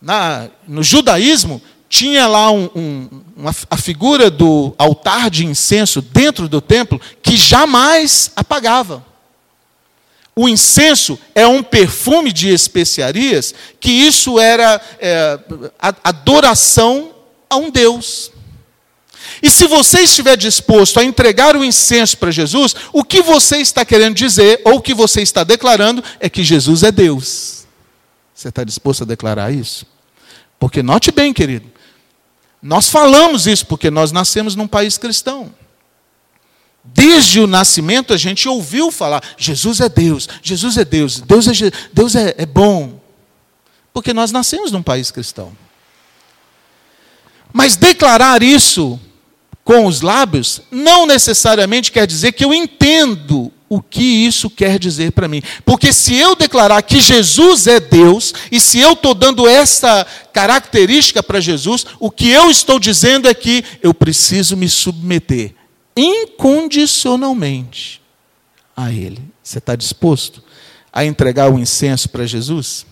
Na, 0.00 0.48
no 0.68 0.82
judaísmo, 0.82 1.60
tinha 1.88 2.26
lá 2.26 2.50
um, 2.50 2.70
um, 2.74 3.08
uma, 3.36 3.54
a 3.70 3.76
figura 3.76 4.30
do 4.30 4.74
altar 4.78 5.30
de 5.30 5.44
incenso 5.44 6.00
dentro 6.00 6.48
do 6.48 6.60
templo 6.60 7.00
que 7.22 7.36
jamais 7.36 8.30
apagava. 8.36 9.04
O 10.34 10.48
incenso 10.48 11.18
é 11.34 11.46
um 11.46 11.62
perfume 11.62 12.32
de 12.32 12.50
especiarias, 12.50 13.54
que 13.80 13.90
isso 13.90 14.38
era 14.38 14.80
é, 15.00 15.38
adoração 16.04 17.12
a 17.48 17.56
um 17.56 17.70
Deus. 17.70 18.30
E 19.42 19.50
se 19.50 19.66
você 19.66 20.00
estiver 20.00 20.36
disposto 20.36 20.98
a 20.98 21.04
entregar 21.04 21.56
o 21.56 21.64
incenso 21.64 22.16
para 22.16 22.30
Jesus, 22.30 22.74
o 22.92 23.04
que 23.04 23.22
você 23.22 23.58
está 23.58 23.84
querendo 23.84 24.14
dizer, 24.14 24.60
ou 24.64 24.76
o 24.76 24.82
que 24.82 24.94
você 24.94 25.20
está 25.20 25.44
declarando, 25.44 26.02
é 26.18 26.28
que 26.28 26.42
Jesus 26.42 26.82
é 26.82 26.90
Deus. 26.90 27.66
Você 28.34 28.48
está 28.48 28.64
disposto 28.64 29.02
a 29.02 29.06
declarar 29.06 29.52
isso? 29.52 29.86
Porque 30.58 30.82
note 30.82 31.10
bem, 31.10 31.32
querido, 31.32 31.70
nós 32.62 32.88
falamos 32.88 33.46
isso 33.46 33.66
porque 33.66 33.90
nós 33.90 34.12
nascemos 34.12 34.54
num 34.54 34.66
país 34.66 34.98
cristão. 34.98 35.54
Desde 36.82 37.40
o 37.40 37.46
nascimento 37.46 38.12
a 38.14 38.16
gente 38.16 38.48
ouviu 38.48 38.90
falar: 38.90 39.22
Jesus 39.36 39.80
é 39.80 39.88
Deus, 39.88 40.28
Jesus 40.42 40.76
é 40.76 40.84
Deus, 40.84 41.20
Deus 41.20 41.48
é, 41.48 41.70
Deus 41.92 42.14
é, 42.14 42.34
é 42.38 42.46
bom. 42.46 43.00
Porque 43.92 44.12
nós 44.12 44.30
nascemos 44.30 44.70
num 44.70 44.82
país 44.82 45.10
cristão. 45.10 45.56
Mas 47.52 47.76
declarar 47.76 48.42
isso 48.42 49.00
com 49.66 49.84
os 49.84 50.00
lábios, 50.00 50.62
não 50.70 51.06
necessariamente 51.08 51.90
quer 51.90 52.06
dizer 52.06 52.30
que 52.30 52.44
eu 52.44 52.54
entendo 52.54 53.52
o 53.68 53.82
que 53.82 54.00
isso 54.00 54.48
quer 54.48 54.78
dizer 54.78 55.10
para 55.10 55.26
mim. 55.26 55.42
Porque 55.64 55.92
se 55.92 56.14
eu 56.14 56.36
declarar 56.36 56.80
que 56.82 57.00
Jesus 57.00 57.66
é 57.66 57.80
Deus, 57.80 58.32
e 58.52 58.60
se 58.60 58.78
eu 58.78 58.92
estou 58.92 59.12
dando 59.12 59.48
essa 59.48 60.06
característica 60.32 61.20
para 61.20 61.40
Jesus, 61.40 61.84
o 61.98 62.12
que 62.12 62.30
eu 62.30 62.48
estou 62.48 62.78
dizendo 62.78 63.28
é 63.28 63.34
que 63.34 63.64
eu 63.82 63.92
preciso 63.92 64.56
me 64.56 64.68
submeter 64.68 65.52
incondicionalmente 65.96 68.00
a 68.76 68.92
Ele. 68.92 69.20
Você 69.42 69.58
está 69.58 69.74
disposto 69.74 70.44
a 70.92 71.04
entregar 71.04 71.52
o 71.52 71.58
incenso 71.58 72.08
para 72.08 72.24
Jesus? 72.24 72.86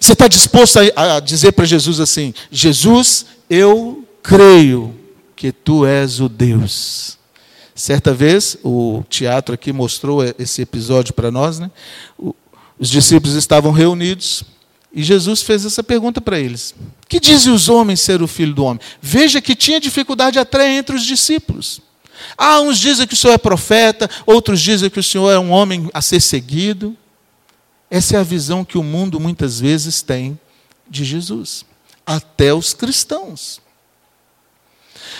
Você 0.00 0.12
está 0.12 0.26
disposto 0.26 0.80
a, 0.96 1.18
a 1.18 1.20
dizer 1.20 1.52
para 1.52 1.64
Jesus 1.64 2.00
assim: 2.00 2.34
Jesus, 2.50 3.26
eu 3.48 4.04
creio 4.20 5.03
que 5.44 5.52
tu 5.52 5.84
és 5.84 6.20
o 6.20 6.28
Deus. 6.30 7.18
Certa 7.74 8.14
vez, 8.14 8.56
o 8.64 9.04
teatro 9.10 9.54
aqui 9.54 9.74
mostrou 9.74 10.24
esse 10.38 10.62
episódio 10.62 11.12
para 11.12 11.30
nós, 11.30 11.58
né? 11.58 11.70
os 12.78 12.88
discípulos 12.88 13.36
estavam 13.36 13.70
reunidos 13.70 14.42
E 14.90 15.02
Jesus 15.02 15.42
fez 15.42 15.66
essa 15.66 15.82
pergunta 15.82 16.18
para 16.18 16.40
eles: 16.40 16.74
Que 17.06 17.20
dizem 17.20 17.52
os 17.52 17.68
homens 17.68 18.00
ser 18.00 18.22
o 18.22 18.26
filho 18.26 18.54
do 18.54 18.64
homem? 18.64 18.80
Veja 19.02 19.38
que 19.38 19.54
tinha 19.54 19.78
dificuldade 19.78 20.38
até 20.38 20.78
entre 20.78 20.96
os 20.96 21.04
discípulos. 21.04 21.78
Ah, 22.38 22.60
uns 22.62 22.78
dizem 22.78 23.06
que 23.06 23.12
o 23.12 23.16
Senhor 23.16 23.34
é 23.34 23.38
profeta, 23.38 24.08
outros 24.24 24.62
dizem 24.62 24.88
que 24.88 25.00
o 25.00 25.02
Senhor 25.02 25.30
é 25.30 25.38
um 25.38 25.50
homem 25.50 25.90
a 25.92 26.00
ser 26.00 26.22
seguido. 26.22 26.96
Essa 27.90 28.16
é 28.16 28.18
a 28.18 28.22
visão 28.22 28.64
que 28.64 28.78
o 28.78 28.82
mundo 28.82 29.20
muitas 29.20 29.60
vezes 29.60 30.00
tem 30.00 30.40
de 30.88 31.04
Jesus, 31.04 31.66
até 32.06 32.54
os 32.54 32.72
cristãos. 32.72 33.62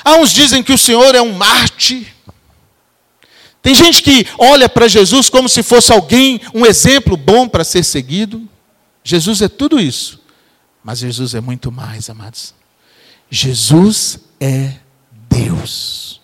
Há 0.02 0.16
uns 0.16 0.30
dizem 0.30 0.62
que 0.62 0.72
o 0.72 0.78
Senhor 0.78 1.14
é 1.14 1.20
um 1.20 1.32
Marte. 1.32 2.06
Tem 3.62 3.74
gente 3.74 4.02
que 4.02 4.26
olha 4.38 4.68
para 4.68 4.88
Jesus 4.88 5.28
como 5.28 5.48
se 5.48 5.62
fosse 5.62 5.92
alguém, 5.92 6.40
um 6.52 6.66
exemplo 6.66 7.16
bom 7.16 7.48
para 7.48 7.64
ser 7.64 7.82
seguido. 7.82 8.46
Jesus 9.02 9.40
é 9.40 9.48
tudo 9.48 9.80
isso. 9.80 10.20
Mas 10.82 10.98
Jesus 10.98 11.34
é 11.34 11.40
muito 11.40 11.72
mais, 11.72 12.10
amados. 12.10 12.54
Jesus 13.30 14.18
é 14.38 14.74
Deus. 15.30 16.20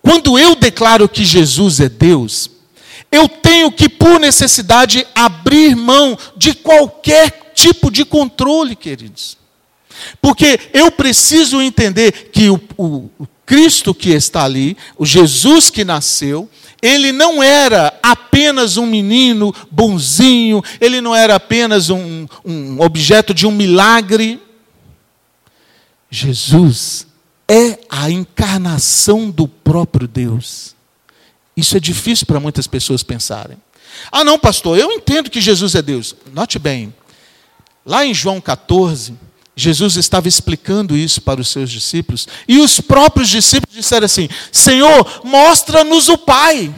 Quando 0.00 0.38
eu 0.38 0.54
declaro 0.54 1.08
que 1.08 1.24
Jesus 1.24 1.80
é 1.80 1.88
Deus, 1.88 2.50
eu 3.10 3.28
tenho 3.28 3.70
que, 3.70 3.88
por 3.88 4.18
necessidade, 4.18 5.06
abrir 5.14 5.76
mão 5.76 6.18
de 6.34 6.54
qualquer 6.54 7.52
tipo 7.54 7.90
de 7.90 8.06
controle, 8.06 8.74
queridos. 8.74 9.36
Porque 10.20 10.58
eu 10.72 10.90
preciso 10.90 11.60
entender 11.60 12.30
que 12.32 12.50
o, 12.50 12.60
o, 12.76 13.10
o 13.18 13.26
Cristo 13.44 13.94
que 13.94 14.10
está 14.10 14.44
ali, 14.44 14.76
o 14.96 15.04
Jesus 15.04 15.70
que 15.70 15.84
nasceu, 15.84 16.48
ele 16.80 17.12
não 17.12 17.42
era 17.42 17.96
apenas 18.02 18.76
um 18.76 18.86
menino 18.86 19.54
bonzinho, 19.70 20.62
ele 20.80 21.00
não 21.00 21.14
era 21.14 21.36
apenas 21.36 21.90
um, 21.90 22.26
um 22.44 22.80
objeto 22.80 23.32
de 23.32 23.46
um 23.46 23.52
milagre. 23.52 24.40
Jesus 26.10 27.06
é 27.48 27.78
a 27.88 28.10
encarnação 28.10 29.30
do 29.30 29.46
próprio 29.46 30.08
Deus. 30.08 30.74
Isso 31.56 31.76
é 31.76 31.80
difícil 31.80 32.26
para 32.26 32.40
muitas 32.40 32.66
pessoas 32.66 33.02
pensarem. 33.02 33.58
Ah, 34.10 34.24
não, 34.24 34.38
pastor, 34.38 34.78
eu 34.78 34.90
entendo 34.90 35.30
que 35.30 35.40
Jesus 35.40 35.74
é 35.74 35.82
Deus. 35.82 36.16
Note 36.32 36.58
bem, 36.58 36.92
lá 37.84 38.04
em 38.04 38.14
João 38.14 38.40
14, 38.40 39.14
Jesus 39.54 39.96
estava 39.96 40.28
explicando 40.28 40.96
isso 40.96 41.20
para 41.20 41.40
os 41.40 41.48
seus 41.48 41.70
discípulos, 41.70 42.26
e 42.48 42.58
os 42.58 42.80
próprios 42.80 43.28
discípulos 43.28 43.76
disseram 43.76 44.06
assim: 44.06 44.28
Senhor, 44.50 45.20
mostra-nos 45.24 46.08
o 46.08 46.16
Pai. 46.16 46.74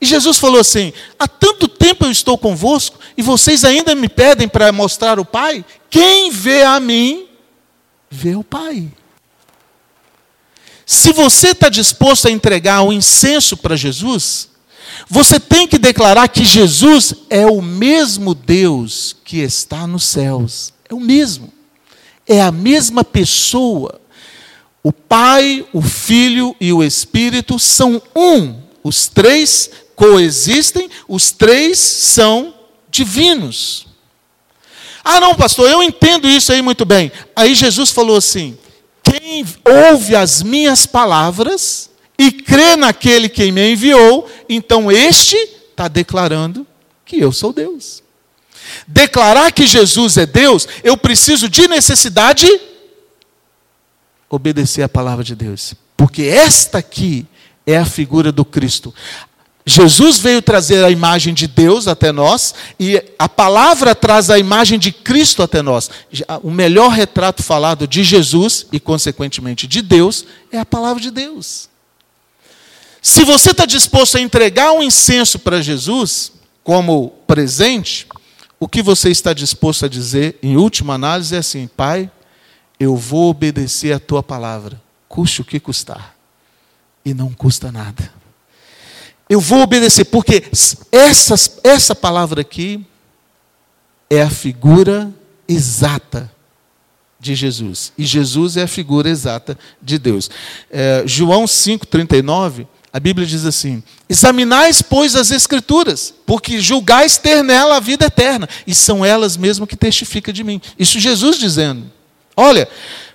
E 0.00 0.06
Jesus 0.06 0.38
falou 0.38 0.60
assim: 0.60 0.92
Há 1.18 1.28
tanto 1.28 1.68
tempo 1.68 2.04
eu 2.04 2.10
estou 2.10 2.38
convosco, 2.38 2.98
e 3.16 3.22
vocês 3.22 3.64
ainda 3.64 3.94
me 3.94 4.08
pedem 4.08 4.48
para 4.48 4.72
mostrar 4.72 5.18
o 5.18 5.24
Pai? 5.24 5.64
Quem 5.90 6.30
vê 6.30 6.62
a 6.62 6.80
mim, 6.80 7.26
vê 8.10 8.34
o 8.34 8.42
Pai. 8.44 8.90
Se 10.86 11.12
você 11.12 11.48
está 11.48 11.68
disposto 11.68 12.28
a 12.28 12.30
entregar 12.30 12.82
o 12.82 12.92
incenso 12.92 13.56
para 13.56 13.76
Jesus, 13.76 14.50
você 15.08 15.40
tem 15.40 15.66
que 15.66 15.78
declarar 15.78 16.28
que 16.28 16.44
Jesus 16.44 17.14
é 17.30 17.46
o 17.46 17.62
mesmo 17.62 18.34
Deus 18.34 19.16
que 19.24 19.38
está 19.38 19.86
nos 19.86 20.04
céus. 20.04 20.73
É 20.94 20.96
o 20.96 21.00
mesmo. 21.00 21.52
É 22.26 22.40
a 22.40 22.52
mesma 22.52 23.02
pessoa. 23.02 24.00
O 24.82 24.92
Pai, 24.92 25.66
o 25.72 25.82
Filho 25.82 26.54
e 26.60 26.72
o 26.72 26.84
Espírito 26.84 27.58
são 27.58 28.00
um. 28.14 28.62
Os 28.82 29.08
três 29.08 29.70
coexistem, 29.96 30.88
os 31.08 31.32
três 31.32 31.78
são 31.78 32.54
divinos. 32.90 33.86
Ah, 35.02 35.20
não, 35.20 35.34
pastor, 35.34 35.68
eu 35.68 35.82
entendo 35.82 36.28
isso 36.28 36.52
aí 36.52 36.62
muito 36.62 36.84
bem. 36.84 37.10
Aí 37.34 37.54
Jesus 37.54 37.90
falou 37.90 38.16
assim: 38.16 38.56
quem 39.02 39.44
ouve 39.64 40.14
as 40.14 40.42
minhas 40.42 40.86
palavras 40.86 41.90
e 42.16 42.30
crê 42.30 42.76
naquele 42.76 43.28
que 43.28 43.50
me 43.50 43.72
enviou, 43.72 44.30
então 44.48 44.92
este 44.92 45.36
está 45.36 45.88
declarando 45.88 46.64
que 47.04 47.18
eu 47.18 47.32
sou 47.32 47.52
Deus. 47.52 48.03
Declarar 48.86 49.52
que 49.52 49.66
Jesus 49.66 50.16
é 50.16 50.26
Deus, 50.26 50.66
eu 50.82 50.96
preciso 50.96 51.48
de 51.48 51.68
necessidade 51.68 52.48
obedecer 54.28 54.82
a 54.82 54.88
palavra 54.88 55.22
de 55.22 55.34
Deus. 55.34 55.74
Porque 55.96 56.22
esta 56.22 56.78
aqui 56.78 57.26
é 57.66 57.76
a 57.76 57.84
figura 57.84 58.32
do 58.32 58.44
Cristo. 58.44 58.92
Jesus 59.66 60.18
veio 60.18 60.42
trazer 60.42 60.84
a 60.84 60.90
imagem 60.90 61.32
de 61.32 61.46
Deus 61.46 61.88
até 61.88 62.12
nós 62.12 62.54
e 62.78 63.02
a 63.18 63.28
palavra 63.28 63.94
traz 63.94 64.28
a 64.28 64.38
imagem 64.38 64.78
de 64.78 64.92
Cristo 64.92 65.42
até 65.42 65.62
nós. 65.62 65.88
O 66.42 66.50
melhor 66.50 66.90
retrato 66.90 67.42
falado 67.42 67.88
de 67.88 68.04
Jesus 68.04 68.66
e, 68.70 68.78
consequentemente, 68.78 69.66
de 69.66 69.80
Deus 69.80 70.26
é 70.52 70.58
a 70.58 70.66
palavra 70.66 71.02
de 71.02 71.10
Deus. 71.10 71.70
Se 73.00 73.24
você 73.24 73.52
está 73.52 73.64
disposto 73.64 74.16
a 74.16 74.20
entregar 74.20 74.72
um 74.72 74.82
incenso 74.82 75.38
para 75.38 75.62
Jesus 75.62 76.32
como 76.62 77.10
presente, 77.26 78.06
o 78.58 78.68
que 78.68 78.82
você 78.82 79.10
está 79.10 79.32
disposto 79.32 79.84
a 79.84 79.88
dizer, 79.88 80.38
em 80.42 80.56
última 80.56 80.94
análise, 80.94 81.34
é 81.34 81.38
assim: 81.38 81.66
Pai, 81.66 82.10
eu 82.78 82.96
vou 82.96 83.30
obedecer 83.30 83.92
a 83.92 83.98
tua 83.98 84.22
palavra, 84.22 84.80
custe 85.08 85.40
o 85.40 85.44
que 85.44 85.60
custar, 85.60 86.16
e 87.04 87.12
não 87.14 87.32
custa 87.32 87.70
nada. 87.70 88.12
Eu 89.28 89.40
vou 89.40 89.62
obedecer, 89.62 90.04
porque 90.04 90.44
essa, 90.92 91.34
essa 91.62 91.94
palavra 91.94 92.42
aqui 92.42 92.84
é 94.10 94.22
a 94.22 94.30
figura 94.30 95.12
exata 95.48 96.30
de 97.18 97.34
Jesus. 97.34 97.92
E 97.96 98.04
Jesus 98.04 98.56
é 98.56 98.62
a 98.62 98.68
figura 98.68 99.08
exata 99.08 99.58
de 99.80 99.98
Deus. 99.98 100.30
É, 100.70 101.04
João 101.06 101.46
5,39, 101.46 102.66
a 102.94 103.00
Bíblia 103.00 103.26
diz 103.26 103.44
assim: 103.44 103.82
Examinais, 104.08 104.80
pois, 104.80 105.16
as 105.16 105.32
Escrituras, 105.32 106.14
porque 106.24 106.60
julgais 106.60 107.18
ter 107.18 107.42
nela 107.42 107.78
a 107.78 107.80
vida 107.80 108.04
eterna, 108.06 108.48
e 108.64 108.72
são 108.72 109.04
elas 109.04 109.36
mesmo 109.36 109.66
que 109.66 109.74
testificam 109.76 110.32
de 110.32 110.44
mim. 110.44 110.60
Isso 110.78 111.00
Jesus 111.00 111.36
dizendo. 111.36 111.90
Olha, 112.36 112.68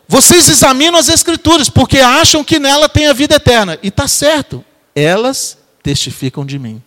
vocês 0.06 0.50
examinam 0.50 1.00
as 1.00 1.08
Escrituras, 1.08 1.70
porque 1.70 2.00
acham 2.00 2.44
que 2.44 2.60
nela 2.60 2.90
tem 2.90 3.08
a 3.08 3.14
vida 3.14 3.36
eterna. 3.36 3.80
E 3.82 3.88
está 3.88 4.06
certo, 4.06 4.66
elas 4.94 5.58
testificam 5.82 6.46
de 6.46 6.60
mim. 6.60 6.84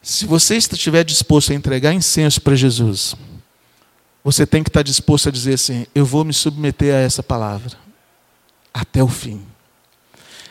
Se 0.00 0.26
você 0.26 0.56
estiver 0.56 1.02
disposto 1.02 1.50
a 1.50 1.56
entregar 1.56 1.92
incenso 1.92 2.40
para 2.40 2.54
Jesus, 2.54 3.16
você 4.22 4.46
tem 4.46 4.62
que 4.62 4.70
estar 4.70 4.82
disposto 4.82 5.28
a 5.28 5.32
dizer 5.32 5.54
assim: 5.54 5.86
eu 5.92 6.06
vou 6.06 6.24
me 6.24 6.32
submeter 6.32 6.94
a 6.94 6.98
essa 6.98 7.20
palavra 7.20 7.76
até 8.72 9.02
o 9.02 9.08
fim. 9.08 9.42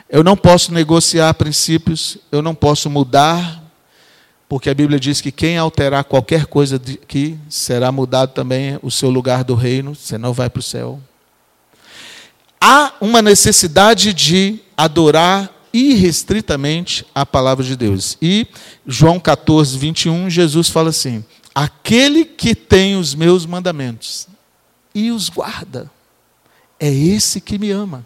Eu 0.09 0.23
não 0.23 0.37
posso 0.37 0.71
negociar 0.71 1.33
princípios, 1.33 2.17
eu 2.31 2.41
não 2.41 2.53
posso 2.53 2.89
mudar, 2.89 3.63
porque 4.47 4.69
a 4.69 4.73
Bíblia 4.73 4.99
diz 4.99 5.19
que 5.19 5.31
quem 5.31 5.57
alterar 5.57 6.03
qualquer 6.03 6.45
coisa 6.45 6.75
aqui 6.75 7.37
será 7.49 7.91
mudado 7.91 8.31
também 8.31 8.79
o 8.83 8.91
seu 8.91 9.09
lugar 9.09 9.43
do 9.43 9.55
reino, 9.55 9.95
você 9.95 10.17
não 10.17 10.31
vai 10.31 10.49
para 10.49 10.59
o 10.59 10.63
céu. 10.63 10.99
Há 12.61 12.93
uma 13.01 13.21
necessidade 13.21 14.13
de 14.13 14.59
adorar 14.77 15.51
irrestritamente 15.73 17.05
a 17.13 17.25
palavra 17.25 17.63
de 17.63 17.75
Deus. 17.75 18.17
E 18.21 18.47
João 18.87 19.19
14, 19.19 19.77
21, 19.77 20.29
Jesus 20.29 20.69
fala 20.69 20.89
assim: 20.89 21.25
Aquele 21.53 22.23
que 22.23 22.55
tem 22.55 22.95
os 22.95 23.13
meus 23.15 23.45
mandamentos 23.45 24.27
e 24.93 25.11
os 25.11 25.29
guarda, 25.29 25.91
é 26.79 26.91
esse 26.91 27.41
que 27.41 27.57
me 27.57 27.71
ama. 27.71 28.05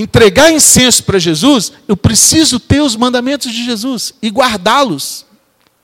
Entregar 0.00 0.52
incenso 0.52 1.02
para 1.02 1.18
Jesus, 1.18 1.72
eu 1.88 1.96
preciso 1.96 2.60
ter 2.60 2.80
os 2.80 2.94
mandamentos 2.94 3.52
de 3.52 3.64
Jesus 3.64 4.14
e 4.22 4.30
guardá-los. 4.30 5.26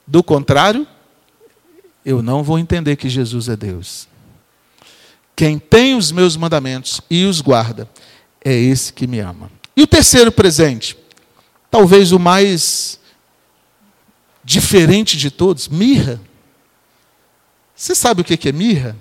Do 0.07 0.23
contrário, 0.23 0.87
eu 2.05 2.21
não 2.21 2.41
vou 2.41 2.57
entender 2.57 2.95
que 2.95 3.09
Jesus 3.09 3.49
é 3.49 3.57
Deus. 3.57 4.07
Quem 5.35 5.59
tem 5.59 5.95
os 5.95 6.13
meus 6.13 6.37
mandamentos 6.37 7.01
e 7.09 7.25
os 7.25 7.41
guarda, 7.41 7.89
é 8.43 8.53
esse 8.53 8.93
que 8.93 9.05
me 9.05 9.19
ama. 9.19 9.51
E 9.75 9.83
o 9.83 9.87
terceiro 9.87 10.31
presente, 10.31 10.95
talvez 11.69 12.13
o 12.13 12.19
mais 12.19 12.97
diferente 14.45 15.17
de 15.17 15.29
todos, 15.29 15.67
mirra. 15.67 16.21
Você 17.75 17.93
sabe 17.93 18.21
o 18.21 18.23
que 18.23 18.47
é 18.47 18.51
mirra? 18.53 18.95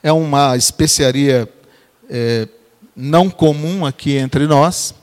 É 0.00 0.12
uma 0.12 0.56
especiaria 0.56 1.52
é, 2.08 2.46
não 2.94 3.30
comum 3.30 3.84
aqui 3.84 4.16
entre 4.16 4.46
nós. 4.46 4.94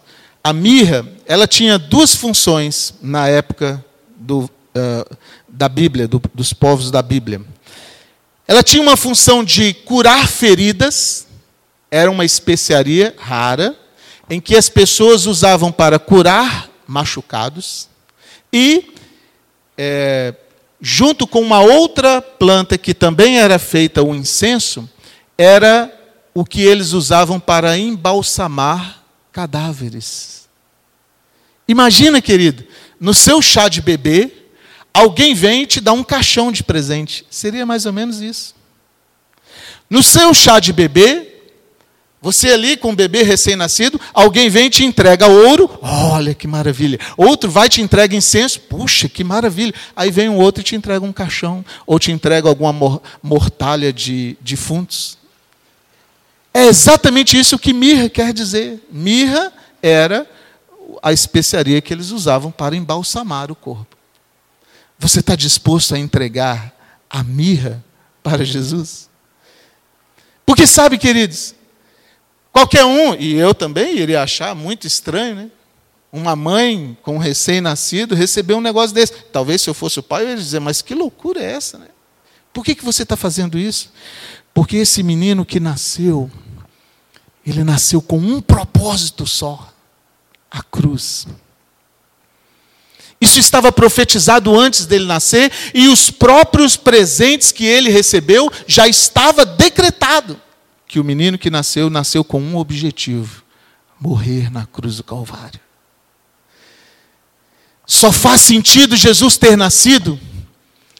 A 0.44 0.54
mirra, 0.54 1.06
ela 1.26 1.48
tinha 1.48 1.78
duas 1.78 2.16
funções 2.16 2.94
na 3.02 3.28
época 3.28 3.84
do, 4.16 4.40
uh, 4.46 5.18
da 5.48 5.68
Bíblia, 5.68 6.08
do, 6.08 6.22
dos 6.34 6.54
povos 6.54 6.92
da 6.92 7.02
Bíblia. 7.02 7.42
Ela 8.48 8.64
tinha 8.64 8.82
uma 8.82 8.98
função 8.98 9.44
de 9.44 9.74
curar 9.74 10.28
feridas, 10.28 11.28
era 11.92 12.10
uma 12.10 12.26
especiaria 12.26 13.14
rara, 13.18 13.76
em 14.30 14.40
que 14.40 14.56
as 14.56 14.70
pessoas 14.70 15.26
usavam 15.26 15.72
para 15.72 16.00
curar 16.00 16.70
machucados 16.88 17.88
e 18.52 18.94
é, 19.78 20.34
junto 20.82 21.28
com 21.28 21.42
uma 21.42 21.62
outra 21.62 22.22
planta 22.22 22.78
que 22.78 22.94
também 22.94 23.40
era 23.40 23.60
feita 23.60 24.04
o 24.04 24.16
incenso, 24.16 24.90
era 25.38 25.94
o 26.34 26.46
que 26.46 26.62
eles 26.62 26.94
usavam 26.94 27.40
para 27.40 27.78
embalsamar 27.78 29.04
cadáveres. 29.32 30.48
Imagina, 31.68 32.22
querido, 32.22 32.64
no 33.00 33.14
seu 33.14 33.42
chá 33.42 33.68
de 33.70 33.82
bebê, 33.82 34.32
alguém 34.94 35.34
vem 35.34 35.64
e 35.64 35.68
te 35.68 35.80
dá 35.80 35.94
um 35.94 36.04
caixão 36.04 36.52
de 36.52 36.64
presente. 36.64 37.26
Seria 37.30 37.66
mais 37.66 37.86
ou 37.86 37.94
menos 37.94 38.22
isso. 38.22 38.56
No 39.90 40.02
seu 40.02 40.34
chá 40.34 40.60
de 40.60 40.74
bebê, 40.74 41.30
você 42.22 42.52
ali 42.52 42.76
com 42.76 42.92
o 42.92 42.96
bebê 42.96 43.24
recém-nascido, 43.24 44.00
alguém 44.14 44.50
vem 44.50 44.66
e 44.66 44.70
te 44.70 44.84
entrega 44.84 45.28
ouro, 45.28 45.70
olha 45.82 46.34
que 46.34 46.48
maravilha. 46.48 47.00
Outro 47.16 47.50
vai 47.50 47.68
e 47.68 47.70
te 47.70 47.82
entrega 47.82 48.16
incenso, 48.16 48.60
puxa, 48.62 49.08
que 49.08 49.24
maravilha. 49.24 49.74
Aí 49.96 50.12
vem 50.12 50.28
um 50.28 50.38
outro 50.38 50.62
e 50.62 50.64
te 50.64 50.76
entrega 50.76 51.06
um 51.06 51.14
caixão, 51.14 51.64
ou 51.88 51.98
te 51.98 52.12
entrega 52.12 52.50
alguma 52.50 53.02
mortalha 53.24 53.94
de 53.94 54.36
defuntos. 54.42 55.19
É 56.54 56.66
exatamente 56.66 57.38
isso 57.38 57.60
que 57.60 57.74
mirra 57.74 58.10
quer 58.10 58.34
dizer. 58.34 58.84
Mirra 58.92 59.52
era 59.82 60.30
a 61.02 61.14
especiaria 61.14 61.82
que 61.82 61.94
eles 61.94 62.12
usavam 62.12 62.52
para 62.52 62.76
embalsamar 62.76 63.52
o 63.52 63.56
corpo. 63.56 63.98
Você 64.98 65.20
está 65.20 65.36
disposto 65.36 65.96
a 65.96 66.00
entregar 66.00 66.76
a 67.10 67.24
mirra 67.24 67.84
para 68.22 68.44
Jesus? 68.44 69.10
Porque 70.46 70.66
sabe, 70.66 70.98
queridos, 70.98 71.56
Qualquer 72.52 72.84
um, 72.84 73.16
e 73.16 73.36
eu 73.36 73.54
também 73.54 73.98
iria 73.98 74.24
achar 74.24 74.56
muito 74.56 74.88
estranho, 74.88 75.36
né? 75.36 75.52
Uma 76.12 76.36
mãe 76.36 76.98
com 77.04 77.16
um 77.16 77.20
recém-nascido 77.20 78.16
receber 78.16 78.56
um 78.56 78.62
negócio 78.62 78.96
desse. 78.96 79.14
Talvez 79.32 79.62
se 79.62 79.70
eu 79.70 79.74
fosse 79.74 80.00
o 80.00 80.04
pai, 80.04 80.26
eu 80.26 80.30
ia 80.30 80.36
dizer, 80.36 80.60
mas 80.60 80.82
que 80.82 80.96
loucura 80.96 81.40
é 81.42 81.52
essa, 81.52 81.78
né? 81.78 81.88
Por 82.52 82.66
que, 82.66 82.74
que 82.74 82.84
você 82.84 83.04
está 83.04 83.16
fazendo 83.16 83.60
isso? 83.60 83.92
Porque 84.54 84.78
esse 84.78 85.04
menino 85.04 85.46
que 85.46 85.60
nasceu, 85.60 86.30
ele 87.46 87.64
nasceu 87.64 88.02
com 88.02 88.18
um 88.18 88.42
propósito 88.42 89.26
só: 89.26 89.72
a 90.50 90.62
cruz. 90.64 91.28
Isso 93.22 93.40
estava 93.40 93.72
profetizado 93.72 94.58
antes 94.58 94.86
dele 94.86 95.06
nascer, 95.06 95.52
e 95.74 95.90
os 95.90 96.10
próprios 96.10 96.78
presentes 96.78 97.52
que 97.52 97.66
ele 97.66 97.90
recebeu 97.90 98.50
já 98.66 98.88
estava 98.88 99.46
decretado 99.46 100.40
que 100.88 101.00
o 101.00 101.04
menino 101.04 101.38
que 101.38 101.52
nasceu, 101.52 101.90
nasceu 101.90 102.24
com 102.24 102.42
um 102.42 102.58
objetivo: 102.58 103.44
morrer 104.00 104.52
na 104.52 104.66
cruz 104.66 104.98
do 104.98 105.04
Calvário. 105.04 105.60
Só 107.86 108.12
faz 108.12 108.42
sentido 108.42 108.96
Jesus 108.96 109.38
ter 109.38 109.58
nascido 109.58 110.20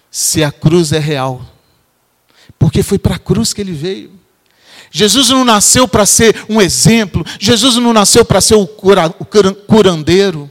se 0.10 0.44
a 0.44 0.52
cruz 0.52 0.92
é 0.92 1.00
real. 1.00 1.42
Porque 2.60 2.84
foi 2.84 3.00
para 3.00 3.16
a 3.16 3.20
cruz 3.20 3.54
que 3.54 3.62
ele 3.62 3.72
veio. 3.72 4.12
Jesus 4.92 5.30
não 5.30 5.44
nasceu 5.46 5.88
para 5.88 6.06
ser 6.06 6.36
um 6.50 6.62
exemplo, 6.62 7.26
Jesus 7.40 7.76
não 7.78 7.94
nasceu 7.94 8.26
para 8.26 8.42
ser 8.42 8.56
o, 8.56 8.68
cura, 8.68 9.14
o 9.20 9.26
curandeiro, 9.26 10.50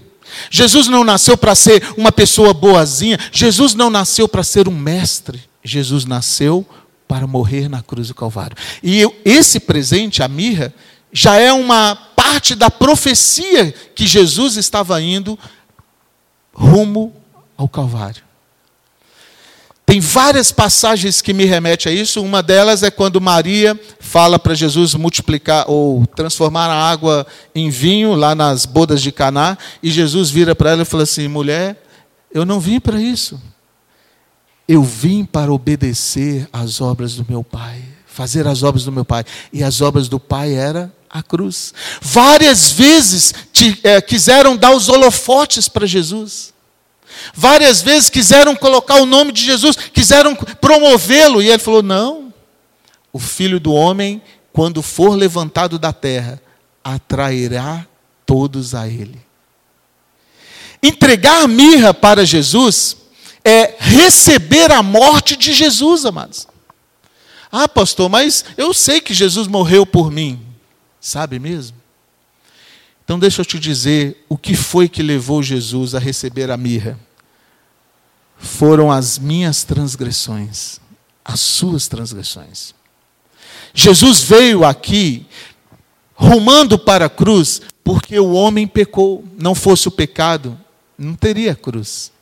Jesus 0.51 0.87
não 0.87 1.03
nasceu 1.03 1.37
para 1.37 1.55
ser 1.55 1.83
uma 1.97 2.13
pessoa 2.13 2.55
boazinha, 2.55 3.19
Jesus 3.33 3.75
não 3.75 3.91
nasceu 3.91 4.29
para 4.29 4.45
ser 4.45 4.69
um 4.69 4.77
mestre, 4.77 5.41
Jesus 5.63 6.05
nasceu 6.05 6.65
para 7.09 7.27
morrer 7.27 7.69
na 7.69 7.83
cruz 7.83 8.09
do 8.09 8.15
Calvário. 8.15 8.57
E 8.83 9.01
eu, 9.01 9.15
esse 9.25 9.59
presente, 9.59 10.23
a 10.23 10.29
mirra, 10.29 10.73
já 11.13 11.37
é 11.37 11.53
uma 11.53 11.97
parte 12.15 12.55
da 12.55 12.71
profecia 12.71 13.73
que 13.95 14.07
Jesus 14.07 14.57
estava 14.57 15.01
indo 15.01 15.39
rumo 16.53 17.15
ao 17.57 17.69
Calvário. 17.69 18.28
Tem 19.89 20.01
várias 20.01 20.53
passagens 20.53 21.23
que 21.23 21.33
me 21.33 21.47
remetem 21.47 21.91
a 21.91 21.95
isso. 21.95 22.23
Uma 22.23 22.43
delas 22.43 22.83
é 22.83 22.91
quando 22.91 23.23
Maria 23.23 23.81
fala 23.99 24.39
para 24.39 24.53
Jesus 24.53 24.95
multiplicar 24.95 25.65
ou 25.67 26.07
transformar 26.09 26.67
a 26.67 26.91
água 26.91 27.27
em 27.55 27.71
vinho 27.71 28.13
lá 28.15 28.35
nas 28.35 28.67
bodas 28.67 29.01
de 29.01 29.11
Caná, 29.11 29.57
e 29.83 29.91
Jesus 29.91 30.29
vira 30.29 30.55
para 30.55 30.73
ela 30.73 30.83
e 30.83 30.85
fala 30.85 31.05
assim: 31.05 31.27
"Mulher, 31.27 31.83
eu 32.31 32.45
não 32.45 32.61
vim 32.61 32.79
para 32.79 33.01
isso. 33.01 33.41
Eu 34.69 34.83
vim 34.83 35.25
para 35.25 35.51
obedecer 35.51 36.47
às 36.53 36.83
obras 36.83 37.15
do 37.15 37.25
meu 37.27 37.43
Pai, 37.43 37.83
fazer 38.07 38.47
as 38.47 38.63
obras 38.63 38.85
do 38.85 38.93
meu 38.93 39.07
Pai. 39.07 39.25
E 39.51 39.65
as 39.65 39.81
obras 39.81 40.07
do 40.07 40.21
Pai 40.21 40.53
era 40.53 40.93
a 41.09 41.23
cruz. 41.23 41.73
Várias 42.03 42.71
vezes 42.71 43.33
te, 43.55 43.81
é, 43.83 44.03
quiseram 44.03 44.55
dar 44.55 44.73
os 44.73 44.91
holofotes 44.91 45.67
para 45.67 45.87
Jesus. 45.87 46.53
Várias 47.35 47.83
vezes 47.83 48.11
quiseram 48.11 48.55
colocar 48.57 48.97
o 48.97 49.07
nome 49.07 49.33
de 49.33 49.45
Jesus, 49.45 49.77
quiseram 49.77 50.35
promovê-lo. 50.35 51.43
E 51.43 51.49
ele 51.49 51.59
falou: 51.59 51.83
não. 51.83 52.33
O 53.13 53.19
filho 53.19 53.59
do 53.59 53.73
homem, 53.73 54.23
quando 54.53 54.83
for 54.83 55.15
levantado 55.15 55.79
da 55.79 55.93
terra, 55.93 56.41
atrairá 56.85 57.87
todos 58.27 58.75
a 58.75 58.87
ele. 58.87 59.19
Entregar 60.83 61.49
mirra 61.49 61.93
para 61.93 62.25
Jesus 62.25 62.97
é 63.45 63.75
receber 63.79 64.71
a 64.71 64.83
morte 64.83 65.37
de 65.37 65.53
Jesus, 65.53 66.05
amados. 66.05 66.47
Ah, 67.51 67.67
pastor, 67.67 68.09
mas 68.09 68.45
eu 68.57 68.75
sei 68.75 69.01
que 69.01 69.15
Jesus 69.15 69.49
morreu 69.49 69.87
por 69.87 70.11
mim. 70.11 70.39
Sabe 71.01 71.39
mesmo? 71.39 71.77
Então 73.05 73.19
deixa 73.19 73.41
eu 73.41 73.45
te 73.47 73.59
dizer 73.59 74.23
o 74.29 74.37
que 74.37 74.55
foi 74.55 74.87
que 74.89 75.03
levou 75.03 75.43
Jesus 75.43 75.95
a 75.95 75.99
receber 75.99 76.51
a 76.51 76.57
mirra. 76.59 76.99
Foram 78.39 78.91
as 78.91 79.19
minhas 79.19 79.65
transgressões, 79.65 80.79
as 81.25 81.41
suas 81.41 81.89
transgressões. 81.89 82.75
Jesus 83.75 84.23
veio 84.23 84.65
aqui 84.65 85.27
rumando 86.15 86.79
para 86.79 87.07
a 87.07 87.11
cruz 87.11 87.61
porque 87.83 88.19
o 88.19 88.33
homem 88.33 88.67
pecou. 88.67 89.25
Não 89.37 89.55
fosse 89.55 89.89
o 89.89 89.91
pecado, 89.91 90.59
não 90.97 91.15
teria 91.15 91.55
cruz. 91.55 92.13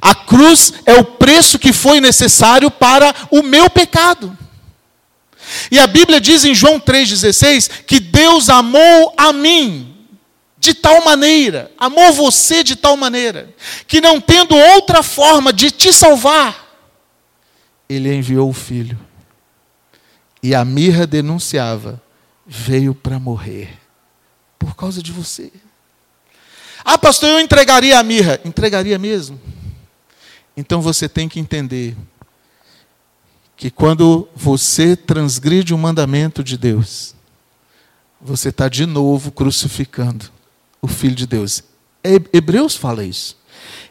A 0.00 0.14
cruz 0.14 0.72
é 0.84 0.94
o 0.94 1.04
preço 1.04 1.58
que 1.58 1.72
foi 1.72 2.00
necessário 2.00 2.70
para 2.70 3.14
o 3.30 3.42
meu 3.42 3.68
pecado. 3.68 4.36
E 5.70 5.78
a 5.78 5.86
Bíblia 5.86 6.20
diz 6.20 6.44
em 6.44 6.54
João 6.54 6.80
3,16 6.80 7.70
que 7.86 8.00
Deus 8.00 8.48
amou 8.48 9.14
a 9.16 9.32
mim 9.32 9.95
de 10.66 10.74
tal 10.74 11.04
maneira, 11.04 11.70
amou 11.78 12.12
você 12.12 12.64
de 12.64 12.74
tal 12.74 12.96
maneira, 12.96 13.54
que 13.86 14.00
não 14.00 14.20
tendo 14.20 14.56
outra 14.56 15.00
forma 15.00 15.52
de 15.52 15.70
te 15.70 15.92
salvar, 15.92 16.66
Ele 17.88 18.12
enviou 18.12 18.50
o 18.50 18.52
Filho. 18.52 18.98
E 20.42 20.56
a 20.56 20.64
mirra 20.64 21.06
denunciava: 21.06 22.02
veio 22.44 22.96
para 22.96 23.20
morrer 23.20 23.78
por 24.58 24.74
causa 24.74 25.00
de 25.00 25.12
você. 25.12 25.52
Ah, 26.84 26.98
pastor, 26.98 27.28
eu 27.28 27.40
entregaria 27.40 27.96
a 27.96 28.02
mirra. 28.02 28.40
Entregaria 28.44 28.98
mesmo. 28.98 29.40
Então 30.56 30.82
você 30.82 31.08
tem 31.08 31.28
que 31.28 31.38
entender 31.38 31.96
que 33.56 33.70
quando 33.70 34.28
você 34.34 34.96
transgride 34.96 35.72
o 35.72 35.78
mandamento 35.78 36.42
de 36.42 36.58
Deus, 36.58 37.14
você 38.20 38.48
está 38.48 38.68
de 38.68 38.84
novo 38.84 39.30
crucificando 39.30 40.35
o 40.86 40.88
Filho 40.88 41.14
de 41.14 41.26
Deus. 41.26 41.62
Hebreus 42.32 42.74
fala 42.74 43.04
isso. 43.04 43.36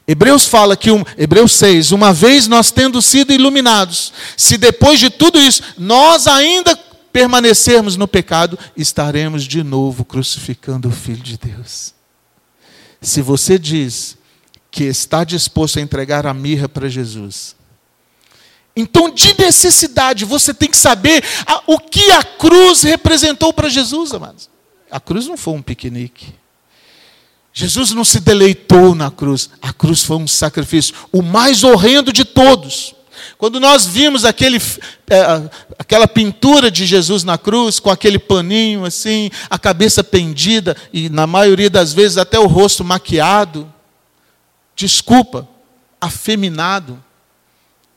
Hebreus 0.08 0.46
fala 0.46 0.76
que, 0.78 0.92
um, 0.92 1.04
Hebreus 1.18 1.54
6, 1.54 1.92
uma 1.92 2.14
vez 2.14 2.48
nós 2.48 2.72
tendo 2.72 3.02
sido 3.02 3.34
iluminados, 3.34 4.14
se 4.38 4.58
depois 4.58 5.00
de 5.00 5.10
tudo 5.10 5.40
isso 5.40 5.62
nós 5.78 6.28
ainda 6.28 6.76
permanecermos 7.12 7.96
no 7.96 8.08
pecado, 8.08 8.58
estaremos 8.76 9.44
de 9.44 9.64
novo 9.64 10.06
crucificando 10.06 10.90
o 10.90 10.92
Filho 10.92 11.24
de 11.24 11.38
Deus. 11.38 11.94
Se 13.02 13.22
você 13.22 13.58
diz, 13.58 14.18
que 14.76 14.84
está 14.84 15.24
disposto 15.24 15.80
a 15.80 15.82
entregar 15.82 16.28
a 16.28 16.34
mirra 16.34 16.68
para 16.68 16.90
Jesus. 16.90 17.56
Então, 18.76 19.10
de 19.10 19.34
necessidade, 19.40 20.26
você 20.26 20.54
tem 20.54 20.70
que 20.70 20.76
saber 20.76 21.24
a, 21.48 21.64
o 21.66 21.80
que 21.80 22.12
a 22.12 22.22
cruz 22.22 22.84
representou 22.84 23.54
para 23.54 23.70
Jesus, 23.70 24.12
amados. 24.12 24.50
A 24.92 25.00
cruz 25.00 25.28
não 25.28 25.38
foi 25.38 25.54
um 25.54 25.62
piquenique. 25.62 26.34
Jesus 27.58 27.92
não 27.92 28.04
se 28.04 28.20
deleitou 28.20 28.94
na 28.94 29.10
cruz. 29.10 29.50
A 29.62 29.72
cruz 29.72 30.04
foi 30.04 30.18
um 30.18 30.28
sacrifício, 30.28 30.94
o 31.10 31.22
mais 31.22 31.64
horrendo 31.64 32.12
de 32.12 32.26
todos. 32.26 32.94
Quando 33.38 33.62
nós 33.62 33.86
vimos 33.86 34.26
aquele, 34.26 34.62
é, 35.10 35.50
aquela 35.80 36.06
pintura 36.06 36.70
de 36.70 36.86
Jesus 36.86 37.24
na 37.24 37.38
cruz, 37.38 37.80
com 37.80 37.90
aquele 37.90 38.20
paninho 38.20 38.84
assim, 38.84 39.32
a 39.50 39.58
cabeça 39.58 40.04
pendida, 40.04 40.76
e 40.92 41.08
na 41.08 41.26
maioria 41.26 41.70
das 41.70 41.94
vezes 41.94 42.18
até 42.18 42.38
o 42.38 42.46
rosto 42.46 42.84
maquiado, 42.84 43.72
desculpa, 44.76 45.48
afeminado. 46.00 47.02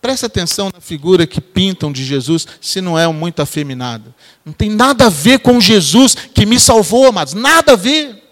Presta 0.01 0.27
atenção 0.27 0.71
na 0.73 0.81
figura 0.81 1.27
que 1.27 1.41
pintam 1.41 1.91
de 1.91 2.05
Jesus, 2.05 2.47
se 2.61 2.81
não 2.81 2.97
é 2.97 3.09
muito 3.09 3.43
afeminado. 3.43 4.15
Não 4.45 4.53
tem 4.53 4.71
nada 4.71 5.07
a 5.07 5.11
ver 5.11 5.41
com 5.41 5.61
Jesus 5.61 6.15
que 6.15 6.47
me 6.47 6.61
salvou, 6.61 7.09
amados, 7.09 7.35
nada 7.35 7.73
a 7.73 7.77
ver. 7.77 8.28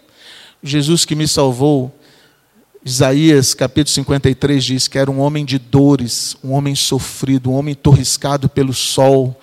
Jesus 0.63 1.05
que 1.05 1.15
me 1.15 1.27
salvou 1.27 1.93
Isaías 2.87 3.53
capítulo 3.53 3.93
53 3.93 4.63
diz 4.63 4.87
que 4.87 4.97
era 4.97 5.11
um 5.11 5.19
homem 5.19 5.43
de 5.43 5.59
dores, 5.59 6.37
um 6.41 6.53
homem 6.53 6.73
sofrido, 6.73 7.51
um 7.51 7.53
homem 7.53 7.75
torriscado 7.75 8.47
pelo 8.47 8.73
sol, 8.73 9.37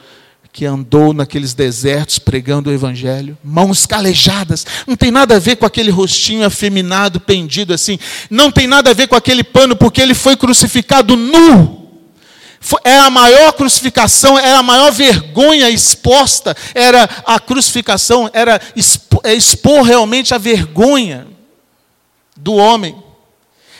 que 0.50 0.64
andou 0.64 1.12
naqueles 1.12 1.52
desertos 1.52 2.18
pregando 2.18 2.70
o 2.70 2.72
evangelho, 2.72 3.36
mãos 3.44 3.84
calejadas, 3.84 4.64
não 4.86 4.96
tem 4.96 5.10
nada 5.10 5.36
a 5.36 5.38
ver 5.38 5.56
com 5.56 5.66
aquele 5.66 5.90
rostinho 5.90 6.46
afeminado, 6.46 7.20
pendido 7.20 7.74
assim, 7.74 7.98
não 8.30 8.50
tem 8.50 8.66
nada 8.66 8.90
a 8.90 8.94
ver 8.94 9.08
com 9.08 9.16
aquele 9.16 9.44
pano, 9.44 9.76
porque 9.76 10.00
ele 10.00 10.14
foi 10.14 10.36
crucificado 10.36 11.14
nu. 11.14 11.83
É 12.82 12.98
a 12.98 13.10
maior 13.10 13.52
crucificação, 13.52 14.38
era 14.38 14.58
a 14.58 14.62
maior 14.62 14.90
vergonha 14.90 15.68
exposta, 15.68 16.56
era 16.74 17.08
a 17.26 17.38
crucificação, 17.38 18.30
era 18.32 18.60
expor, 18.74 19.20
é 19.24 19.34
expor 19.34 19.82
realmente 19.82 20.34
a 20.34 20.38
vergonha 20.38 21.26
do 22.36 22.54
homem. 22.54 23.04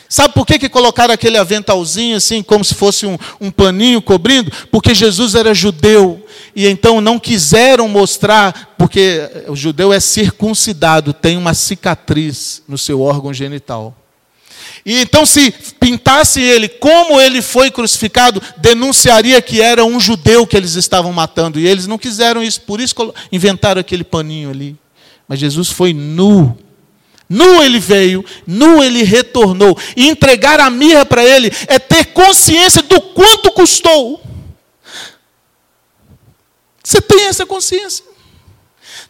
Sabe 0.09 0.35
por 0.35 0.47
que, 0.47 0.59
que 0.59 0.69
colocaram 0.69 1.13
aquele 1.13 1.37
aventalzinho 1.37 2.17
assim, 2.17 2.43
como 2.43 2.65
se 2.65 2.75
fosse 2.75 3.05
um, 3.05 3.19
um 3.41 3.51
paninho 3.51 4.01
cobrindo? 4.01 4.53
Porque 4.71 4.95
Jesus 4.95 5.35
era 5.35 5.55
judeu. 5.55 6.25
E 6.55 6.69
então 6.69 7.01
não 7.01 7.19
quiseram 7.19 7.89
mostrar, 7.89 8.75
porque 8.79 9.29
o 9.49 9.57
judeu 9.57 9.93
é 9.93 9.99
circuncidado, 9.99 11.13
tem 11.13 11.37
uma 11.37 11.53
cicatriz 11.53 12.63
no 12.69 12.79
seu 12.79 13.01
órgão 13.01 13.35
genital. 13.35 13.97
E 14.85 15.01
então, 15.01 15.25
se 15.25 15.51
pintasse 15.81 16.41
ele 16.41 16.69
como 16.69 17.19
ele 17.21 17.41
foi 17.41 17.71
crucificado, 17.71 18.43
denunciaria 18.59 19.41
que 19.41 19.63
era 19.63 19.85
um 19.85 19.99
judeu 19.99 20.47
que 20.47 20.57
eles 20.57 20.75
estavam 20.75 21.13
matando. 21.13 21.59
E 21.59 21.67
eles 21.67 21.87
não 21.87 21.97
quiseram 21.97 22.43
isso, 22.43 22.61
por 22.61 22.81
isso 22.81 22.95
inventaram 23.33 23.81
aquele 23.81 24.05
paninho 24.05 24.51
ali. 24.51 24.77
Mas 25.27 25.39
Jesus 25.39 25.71
foi 25.71 25.95
nu 25.95 26.59
Nu 27.29 27.63
ele 27.63 27.81
veio, 27.81 28.23
nu 28.47 28.83
ele 28.83 29.03
retornou. 29.03 29.77
E 29.97 30.07
entregar 30.07 30.61
a 30.61 30.69
mirra 30.69 31.07
para 31.07 31.25
ele 31.25 31.51
é 31.67 31.79
ter 31.79 32.07
consciência 32.07 32.83
do 32.83 33.01
quanto 33.01 33.51
custou. 33.53 34.23
Você 36.83 37.01
tem 37.01 37.25
essa 37.25 37.47
consciência? 37.47 38.05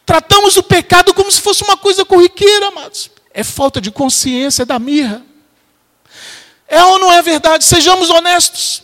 Tratamos 0.07 0.57
o 0.57 0.62
pecado 0.62 1.12
como 1.12 1.31
se 1.31 1.41
fosse 1.41 1.64
uma 1.64 1.77
coisa 1.77 2.05
corriqueira, 2.05 2.68
amados. 2.68 3.11
É 3.33 3.43
falta 3.43 3.81
de 3.81 3.91
consciência 3.91 4.64
da 4.64 4.79
mirra. 4.79 5.22
É 6.75 6.85
ou 6.85 6.99
não 6.99 7.12
é 7.12 7.22
verdade? 7.22 7.64
Sejamos 7.64 8.11
honestos. 8.11 8.83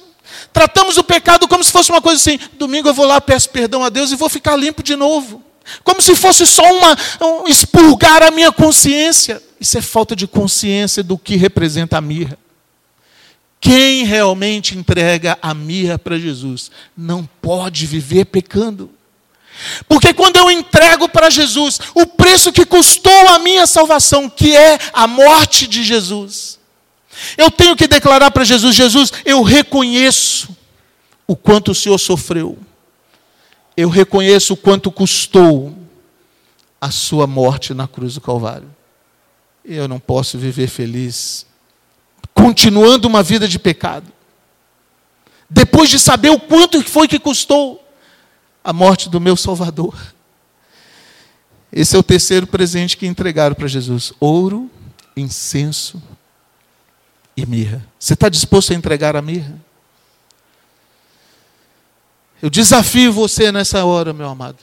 Tratamos 0.53 0.97
o 0.97 1.05
pecado 1.05 1.49
como 1.49 1.65
se 1.65 1.73
fosse 1.73 1.91
uma 1.91 2.01
coisa 2.01 2.17
assim: 2.17 2.39
domingo 2.59 2.89
eu 2.89 2.95
vou 2.95 3.07
lá, 3.07 3.21
peço 3.21 3.51
perdão 3.51 3.83
a 3.83 3.89
Deus 3.89 4.13
e 4.13 4.17
vou 4.17 4.29
ficar 4.29 4.55
limpo 4.55 4.83
de 4.83 4.95
novo. 4.95 5.43
Como 5.83 6.01
se 6.01 6.15
fosse 6.15 6.47
só 6.47 6.63
uma 6.63 6.97
um, 7.21 7.49
expurgar 7.49 8.23
a 8.23 8.31
minha 8.31 8.53
consciência. 8.53 9.43
Isso 9.61 9.77
é 9.77 9.83
falta 9.83 10.15
de 10.15 10.27
consciência 10.27 11.03
do 11.03 11.19
que 11.19 11.37
representa 11.37 11.99
a 11.99 12.01
mirra. 12.01 12.39
Quem 13.61 14.05
realmente 14.05 14.77
entrega 14.77 15.37
a 15.43 15.53
mirra 15.53 15.99
para 15.99 16.19
Jesus 16.19 16.71
não 16.97 17.29
pode 17.43 17.87
viver 17.87 18.27
pecando. 18.27 18.91
Porque 19.89 20.15
quando 20.15 20.37
eu 20.37 20.51
entrego 20.51 21.09
para 21.09 21.29
Jesus 21.29 21.81
o 21.95 22.07
preço 22.07 22.53
que 22.53 22.65
custou 22.65 23.29
a 23.29 23.39
minha 23.41 23.67
salvação, 23.67 24.31
que 24.31 24.57
é 24.57 24.79
a 24.93 25.07
morte 25.07 25.67
de 25.67 25.83
Jesus, 25.83 26.60
eu 27.37 27.51
tenho 27.51 27.77
que 27.77 27.87
declarar 27.87 28.31
para 28.31 28.45
Jesus: 28.45 28.75
Jesus, 28.75 29.13
eu 29.25 29.43
reconheço 29.43 30.57
o 31.27 31.37
quanto 31.37 31.73
o 31.73 31.75
Senhor 31.75 31.99
sofreu 31.99 32.59
eu 33.81 33.89
reconheço 33.89 34.53
o 34.53 34.57
quanto 34.57 34.93
custou 34.93 35.75
a 36.79 36.91
sua 36.91 37.27
morte 37.27 37.73
na 37.73 37.89
cruz 37.89 38.15
do 38.15 38.21
Calvário. 38.21 38.71
Eu 39.65 39.89
não 39.89 39.99
posso 39.99 40.37
viver 40.37 40.69
feliz 40.69 41.47
continuando 42.35 43.09
uma 43.09 43.23
vida 43.23 43.49
de 43.49 43.59
pecado. 43.59 44.07
Depois 45.49 45.89
de 45.89 45.99
saber 45.99 46.31
o 46.31 46.39
quanto 46.39 46.83
foi 46.83 47.09
que 47.09 47.19
custou 47.19 47.83
a 48.63 48.73
morte 48.73 49.09
do 49.09 49.21
meu 49.21 49.37
Salvador. 49.37 49.99
Esse 51.73 51.97
é 51.97 51.99
o 51.99 52.03
terceiro 52.03 52.47
presente 52.47 52.99
que 52.99 53.07
entregaram 53.07 53.55
para 53.55 53.67
Jesus: 53.67 54.13
ouro, 54.21 54.71
incenso 55.17 56.03
e 57.41 57.47
mirra. 57.47 57.85
Você 57.99 58.15
está 58.15 58.29
disposto 58.29 58.73
a 58.73 58.77
entregar 58.77 59.17
a 59.17 59.23
mirra? 59.23 59.55
Eu 62.43 62.49
desafio 62.49 63.13
você 63.13 63.53
nessa 63.53 63.85
hora, 63.85 64.13
meu 64.13 64.29
amado, 64.29 64.59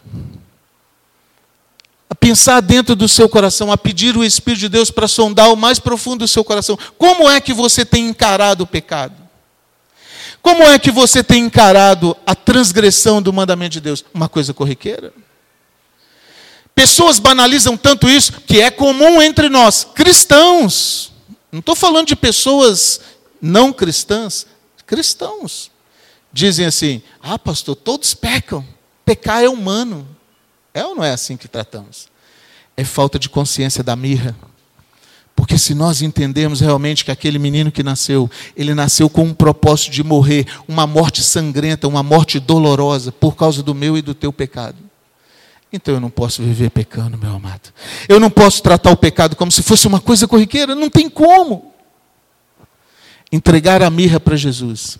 a 2.09 2.15
pensar 2.15 2.61
dentro 2.61 2.95
do 2.95 3.07
seu 3.07 3.29
coração, 3.29 3.71
a 3.71 3.77
pedir 3.77 4.17
o 4.17 4.23
Espírito 4.23 4.61
de 4.61 4.69
Deus 4.69 4.89
para 4.89 5.07
sondar 5.07 5.51
o 5.51 5.57
mais 5.57 5.77
profundo 5.77 6.19
do 6.19 6.27
seu 6.27 6.43
coração. 6.43 6.77
Como 6.97 7.29
é 7.29 7.39
que 7.39 7.53
você 7.53 7.85
tem 7.85 8.07
encarado 8.07 8.63
o 8.63 8.67
pecado? 8.67 9.15
Como 10.41 10.63
é 10.63 10.79
que 10.79 10.89
você 10.89 11.23
tem 11.23 11.43
encarado 11.43 12.15
a 12.25 12.33
transgressão 12.33 13.21
do 13.21 13.33
mandamento 13.33 13.73
de 13.73 13.81
Deus? 13.81 14.05
Uma 14.13 14.29
coisa 14.29 14.53
corriqueira? 14.53 15.13
Pessoas 16.73 17.19
banalizam 17.19 17.75
tanto 17.75 18.07
isso 18.07 18.33
que 18.47 18.61
é 18.61 18.71
comum 18.71 19.21
entre 19.21 19.49
nós, 19.49 19.85
cristãos. 19.95 21.06
Não 21.57 21.61
estou 21.61 21.75
falando 21.75 22.05
de 22.05 22.15
pessoas 22.15 23.01
não 23.41 23.73
cristãs, 23.73 24.45
cristãos 24.85 25.71
dizem 26.31 26.67
assim: 26.67 27.01
ah, 27.19 27.39
pastor, 27.39 27.75
todos 27.75 28.13
pecam. 28.13 28.63
Pecar 29.03 29.43
é 29.43 29.49
humano. 29.49 30.07
É 30.71 30.85
ou 30.85 30.93
não 30.93 31.03
é 31.03 31.11
assim 31.11 31.35
que 31.35 31.47
tratamos? 31.47 32.09
É 32.75 32.83
falta 32.83 33.17
de 33.17 33.27
consciência 33.27 33.83
da 33.83 33.95
mirra. 33.95 34.37
Porque 35.35 35.57
se 35.57 35.73
nós 35.73 36.03
entendemos 36.03 36.59
realmente 36.61 37.03
que 37.03 37.09
aquele 37.09 37.39
menino 37.39 37.71
que 37.71 37.81
nasceu, 37.81 38.29
ele 38.55 38.75
nasceu 38.75 39.09
com 39.09 39.23
um 39.23 39.33
propósito 39.33 39.91
de 39.91 40.03
morrer, 40.03 40.45
uma 40.67 40.85
morte 40.85 41.23
sangrenta, 41.23 41.87
uma 41.87 42.03
morte 42.03 42.39
dolorosa, 42.39 43.11
por 43.11 43.35
causa 43.35 43.63
do 43.63 43.73
meu 43.73 43.97
e 43.97 44.01
do 44.03 44.13
teu 44.13 44.31
pecado. 44.31 44.77
Então 45.71 45.93
eu 45.95 45.99
não 45.99 46.09
posso 46.09 46.41
viver 46.41 46.69
pecando, 46.69 47.17
meu 47.17 47.35
amado. 47.35 47.73
Eu 48.07 48.19
não 48.19 48.29
posso 48.29 48.63
tratar 48.63 48.91
o 48.91 48.97
pecado 48.97 49.35
como 49.35 49.51
se 49.51 49.61
fosse 49.61 49.87
uma 49.87 49.99
coisa 49.99 50.27
corriqueira, 50.27 50.73
não 50.73 50.89
tem 50.89 51.09
como. 51.09 51.73
Entregar 53.31 53.81
a 53.81 53.89
mirra 53.89 54.19
para 54.19 54.35
Jesus 54.35 54.97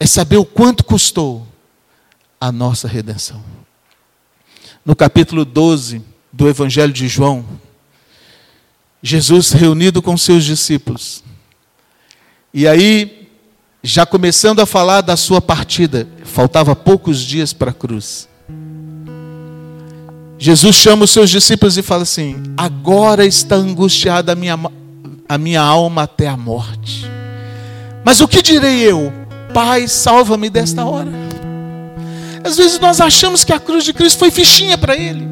é 0.00 0.06
saber 0.06 0.38
o 0.38 0.44
quanto 0.44 0.84
custou 0.84 1.46
a 2.40 2.50
nossa 2.50 2.88
redenção. 2.88 3.42
No 4.84 4.96
capítulo 4.96 5.44
12 5.44 6.02
do 6.32 6.48
Evangelho 6.48 6.92
de 6.92 7.06
João, 7.08 7.44
Jesus 9.02 9.52
reunido 9.52 10.00
com 10.00 10.16
seus 10.16 10.44
discípulos, 10.44 11.22
e 12.56 12.68
aí, 12.68 13.28
já 13.82 14.06
começando 14.06 14.60
a 14.60 14.66
falar 14.66 15.00
da 15.00 15.16
sua 15.16 15.40
partida, 15.40 16.08
faltava 16.22 16.76
poucos 16.76 17.20
dias 17.20 17.52
para 17.52 17.72
a 17.72 17.74
cruz. 17.74 18.28
Jesus 20.38 20.76
chama 20.76 21.04
os 21.04 21.10
seus 21.10 21.30
discípulos 21.30 21.78
e 21.78 21.82
fala 21.82 22.02
assim: 22.02 22.36
Agora 22.56 23.24
está 23.24 23.56
angustiada 23.56 24.32
a 24.32 24.34
minha, 24.34 24.58
a 25.28 25.38
minha 25.38 25.60
alma 25.60 26.02
até 26.02 26.28
a 26.28 26.36
morte. 26.36 27.08
Mas 28.04 28.20
o 28.20 28.28
que 28.28 28.42
direi 28.42 28.80
eu? 28.80 29.12
Pai, 29.52 29.88
salva-me 29.88 30.50
desta 30.50 30.84
hora. 30.84 31.10
Às 32.42 32.56
vezes 32.56 32.78
nós 32.78 33.00
achamos 33.00 33.44
que 33.44 33.52
a 33.52 33.58
cruz 33.58 33.84
de 33.84 33.92
Cristo 33.92 34.18
foi 34.18 34.30
fichinha 34.30 34.76
para 34.76 34.96
ele. 34.96 35.26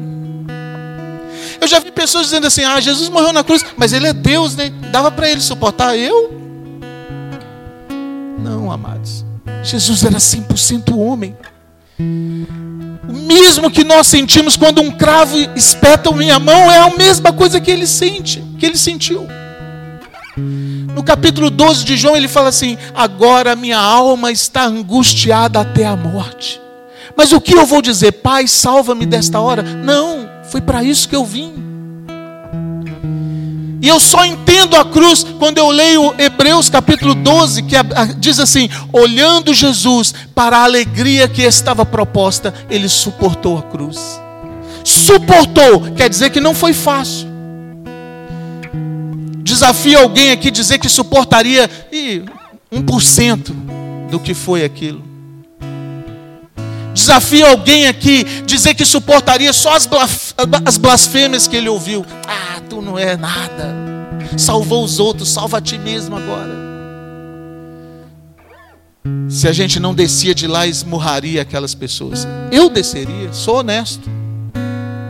Eu 1.61 1.67
já 1.67 1.79
vi 1.79 1.91
pessoas 1.91 2.25
dizendo 2.25 2.47
assim: 2.47 2.63
ah, 2.63 2.79
Jesus 2.79 3.09
morreu 3.09 3.31
na 3.31 3.43
cruz, 3.43 3.63
mas 3.77 3.93
ele 3.93 4.07
é 4.07 4.13
Deus, 4.13 4.55
né? 4.55 4.71
Dava 4.91 5.11
para 5.11 5.29
ele 5.29 5.41
suportar 5.41 5.95
eu? 5.97 6.33
Não, 8.39 8.71
amados. 8.71 9.23
Jesus 9.61 10.03
era 10.03 10.17
100% 10.17 10.97
homem. 10.97 11.35
O 13.07 13.13
mesmo 13.13 13.69
que 13.69 13.83
nós 13.83 14.07
sentimos 14.07 14.55
quando 14.55 14.81
um 14.81 14.91
cravo 14.91 15.37
espeta 15.55 16.11
minha 16.11 16.39
mão 16.39 16.71
é 16.71 16.79
a 16.79 16.89
mesma 16.95 17.33
coisa 17.33 17.59
que 17.59 17.71
ele 17.71 17.87
sente, 17.87 18.43
que 18.59 18.65
ele 18.65 18.77
sentiu. 18.77 19.27
No 20.37 21.03
capítulo 21.03 21.49
12 21.49 21.83
de 21.83 21.97
João, 21.97 22.15
ele 22.15 22.27
fala 22.27 22.49
assim: 22.49 22.77
Agora 22.93 23.55
minha 23.55 23.77
alma 23.77 24.31
está 24.31 24.65
angustiada 24.65 25.59
até 25.59 25.85
a 25.85 25.95
morte. 25.95 26.61
Mas 27.15 27.31
o 27.31 27.41
que 27.41 27.53
eu 27.53 27.65
vou 27.65 27.81
dizer? 27.81 28.13
Pai, 28.13 28.47
salva-me 28.47 29.05
desta 29.05 29.39
hora? 29.39 29.61
Não, 29.61 30.29
foi 30.49 30.61
para 30.61 30.83
isso 30.83 31.07
que 31.07 31.15
eu 31.15 31.25
vim. 31.25 31.72
E 33.83 33.89
eu 33.89 33.99
só 33.99 34.23
entendo 34.23 34.77
a 34.77 34.85
cruz 34.85 35.25
quando 35.37 35.57
eu 35.57 35.69
leio 35.69 36.15
Hebreus 36.17 36.69
capítulo 36.69 37.13
12, 37.13 37.63
que 37.63 37.75
diz 38.17 38.39
assim: 38.39 38.69
olhando 38.93 39.53
Jesus 39.53 40.13
para 40.33 40.59
a 40.59 40.63
alegria 40.63 41.27
que 41.27 41.41
estava 41.41 41.85
proposta, 41.85 42.53
ele 42.69 42.87
suportou 42.87 43.57
a 43.57 43.61
cruz. 43.61 43.99
Suportou, 44.85 45.91
quer 45.97 46.09
dizer 46.09 46.29
que 46.29 46.39
não 46.39 46.55
foi 46.55 46.71
fácil. 46.71 47.27
Desafio 49.43 49.99
alguém 49.99 50.31
aqui 50.31 50.49
dizer 50.49 50.77
que 50.79 50.87
suportaria 50.87 51.69
e 51.91 52.23
1% 52.71 53.53
do 54.09 54.17
que 54.17 54.33
foi 54.33 54.63
aquilo. 54.63 55.03
Desafio 56.93 57.47
alguém 57.47 57.87
aqui 57.87 58.23
dizer 58.45 58.75
que 58.75 58.85
suportaria 58.85 59.51
só 59.51 59.75
as, 59.75 60.77
blasfêmias 60.77 61.47
que 61.47 61.55
ele 61.57 61.67
ouviu. 61.67 62.05
Ah, 62.27 62.52
tu 62.73 62.81
não 62.81 62.97
é 62.97 63.15
nada. 63.15 63.75
salvou 64.35 64.83
os 64.83 64.99
outros, 64.99 65.29
salva 65.29 65.59
a 65.59 65.61
ti 65.61 65.77
mesmo 65.77 66.15
agora. 66.15 66.63
Se 69.29 69.47
a 69.47 69.51
gente 69.51 69.79
não 69.79 69.93
descia 69.93 70.33
de 70.33 70.47
lá, 70.47 70.65
esmurraria 70.65 71.41
aquelas 71.41 71.75
pessoas. 71.75 72.27
Eu 72.51 72.69
desceria, 72.69 73.31
sou 73.31 73.57
honesto. 73.59 74.09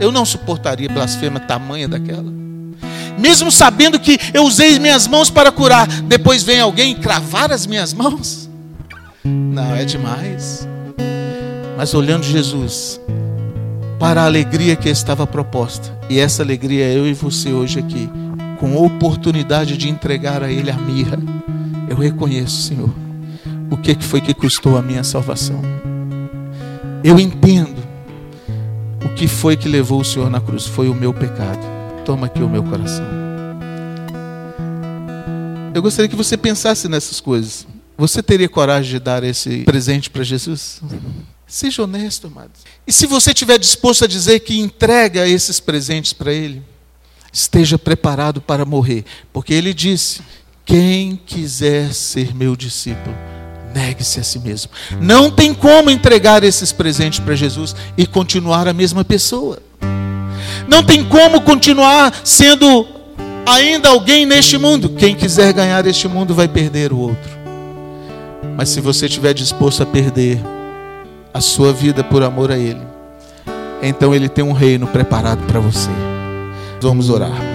Eu 0.01 0.11
não 0.11 0.25
suportaria 0.25 0.89
blasfema 0.89 1.39
tamanha 1.39 1.87
daquela. 1.87 2.33
Mesmo 3.17 3.51
sabendo 3.51 3.99
que 3.99 4.17
eu 4.33 4.43
usei 4.43 4.77
minhas 4.79 5.07
mãos 5.07 5.29
para 5.29 5.51
curar, 5.51 5.87
depois 6.03 6.43
vem 6.43 6.59
alguém 6.59 6.95
cravar 6.95 7.51
as 7.51 7.65
minhas 7.65 7.93
mãos. 7.93 8.49
Não, 9.23 9.73
é 9.73 9.85
demais. 9.85 10.67
Mas 11.77 11.93
olhando 11.93 12.23
Jesus, 12.23 12.99
para 14.03 14.23
a 14.23 14.25
alegria 14.25 14.75
que 14.75 14.89
estava 14.89 15.25
proposta, 15.25 15.97
e 16.09 16.19
essa 16.19 16.43
alegria 16.43 16.83
é 16.83 16.97
eu 16.97 17.07
e 17.07 17.13
você 17.13 17.53
hoje 17.53 17.79
aqui, 17.79 18.09
com 18.59 18.75
oportunidade 18.75 19.77
de 19.77 19.87
entregar 19.87 20.43
a 20.43 20.51
Ele 20.51 20.69
a 20.69 20.75
mirra, 20.75 21.17
eu 21.87 21.95
reconheço, 21.95 22.63
Senhor, 22.63 22.93
o 23.71 23.77
que 23.77 23.95
foi 23.95 24.19
que 24.19 24.33
custou 24.33 24.77
a 24.77 24.81
minha 24.81 25.05
salvação. 25.05 25.61
Eu 27.01 27.17
entendo 27.17 27.81
o 29.05 29.09
que 29.15 29.25
foi 29.25 29.55
que 29.55 29.69
levou 29.69 30.01
o 30.01 30.03
Senhor 30.03 30.29
na 30.29 30.41
cruz, 30.41 30.65
foi 30.65 30.89
o 30.89 30.93
meu 30.93 31.13
pecado. 31.13 31.65
Toma 32.03 32.25
aqui 32.25 32.43
o 32.43 32.49
meu 32.49 32.61
coração. 32.61 33.05
Eu 35.73 35.81
gostaria 35.81 36.09
que 36.09 36.15
você 36.17 36.35
pensasse 36.35 36.89
nessas 36.89 37.21
coisas. 37.21 37.65
Você 37.97 38.21
teria 38.21 38.49
coragem 38.49 38.91
de 38.91 38.99
dar 38.99 39.23
esse 39.23 39.59
presente 39.59 40.09
para 40.09 40.23
Jesus? 40.25 40.81
Seja 41.53 41.83
honesto, 41.83 42.25
amados. 42.25 42.61
E 42.87 42.91
se 42.91 43.05
você 43.05 43.29
estiver 43.29 43.59
disposto 43.59 44.05
a 44.05 44.07
dizer 44.07 44.39
que 44.39 44.59
entrega 44.59 45.27
esses 45.27 45.59
presentes 45.59 46.11
para 46.11 46.33
Ele, 46.33 46.63
esteja 47.31 47.77
preparado 47.77 48.41
para 48.41 48.65
morrer, 48.65 49.05
porque 49.31 49.53
Ele 49.53 49.71
disse: 49.71 50.23
quem 50.65 51.15
quiser 51.15 51.93
ser 51.93 52.33
meu 52.33 52.55
discípulo, 52.55 53.15
negue-se 53.71 54.19
a 54.19 54.23
si 54.23 54.39
mesmo. 54.39 54.71
Não 54.99 55.29
tem 55.29 55.53
como 55.53 55.91
entregar 55.91 56.43
esses 56.43 56.71
presentes 56.71 57.19
para 57.19 57.35
Jesus 57.35 57.75
e 57.95 58.07
continuar 58.07 58.67
a 58.67 58.73
mesma 58.73 59.05
pessoa. 59.05 59.61
Não 60.67 60.83
tem 60.83 61.07
como 61.07 61.39
continuar 61.39 62.19
sendo 62.23 62.87
ainda 63.45 63.89
alguém 63.89 64.25
neste 64.25 64.57
mundo. 64.57 64.89
Quem 64.89 65.15
quiser 65.15 65.53
ganhar 65.53 65.85
este 65.85 66.07
mundo 66.07 66.33
vai 66.33 66.47
perder 66.47 66.91
o 66.91 66.97
outro. 66.97 67.29
Mas 68.57 68.69
se 68.69 68.81
você 68.81 69.05
estiver 69.05 69.35
disposto 69.35 69.83
a 69.83 69.85
perder 69.85 70.41
a 71.33 71.41
sua 71.41 71.73
vida 71.73 72.03
por 72.03 72.23
amor 72.23 72.51
a 72.51 72.57
Ele, 72.57 72.81
então 73.81 74.13
Ele 74.13 74.29
tem 74.29 74.43
um 74.43 74.53
reino 74.53 74.87
preparado 74.87 75.45
para 75.47 75.59
você. 75.59 75.89
Vamos 76.79 77.09
orar. 77.09 77.52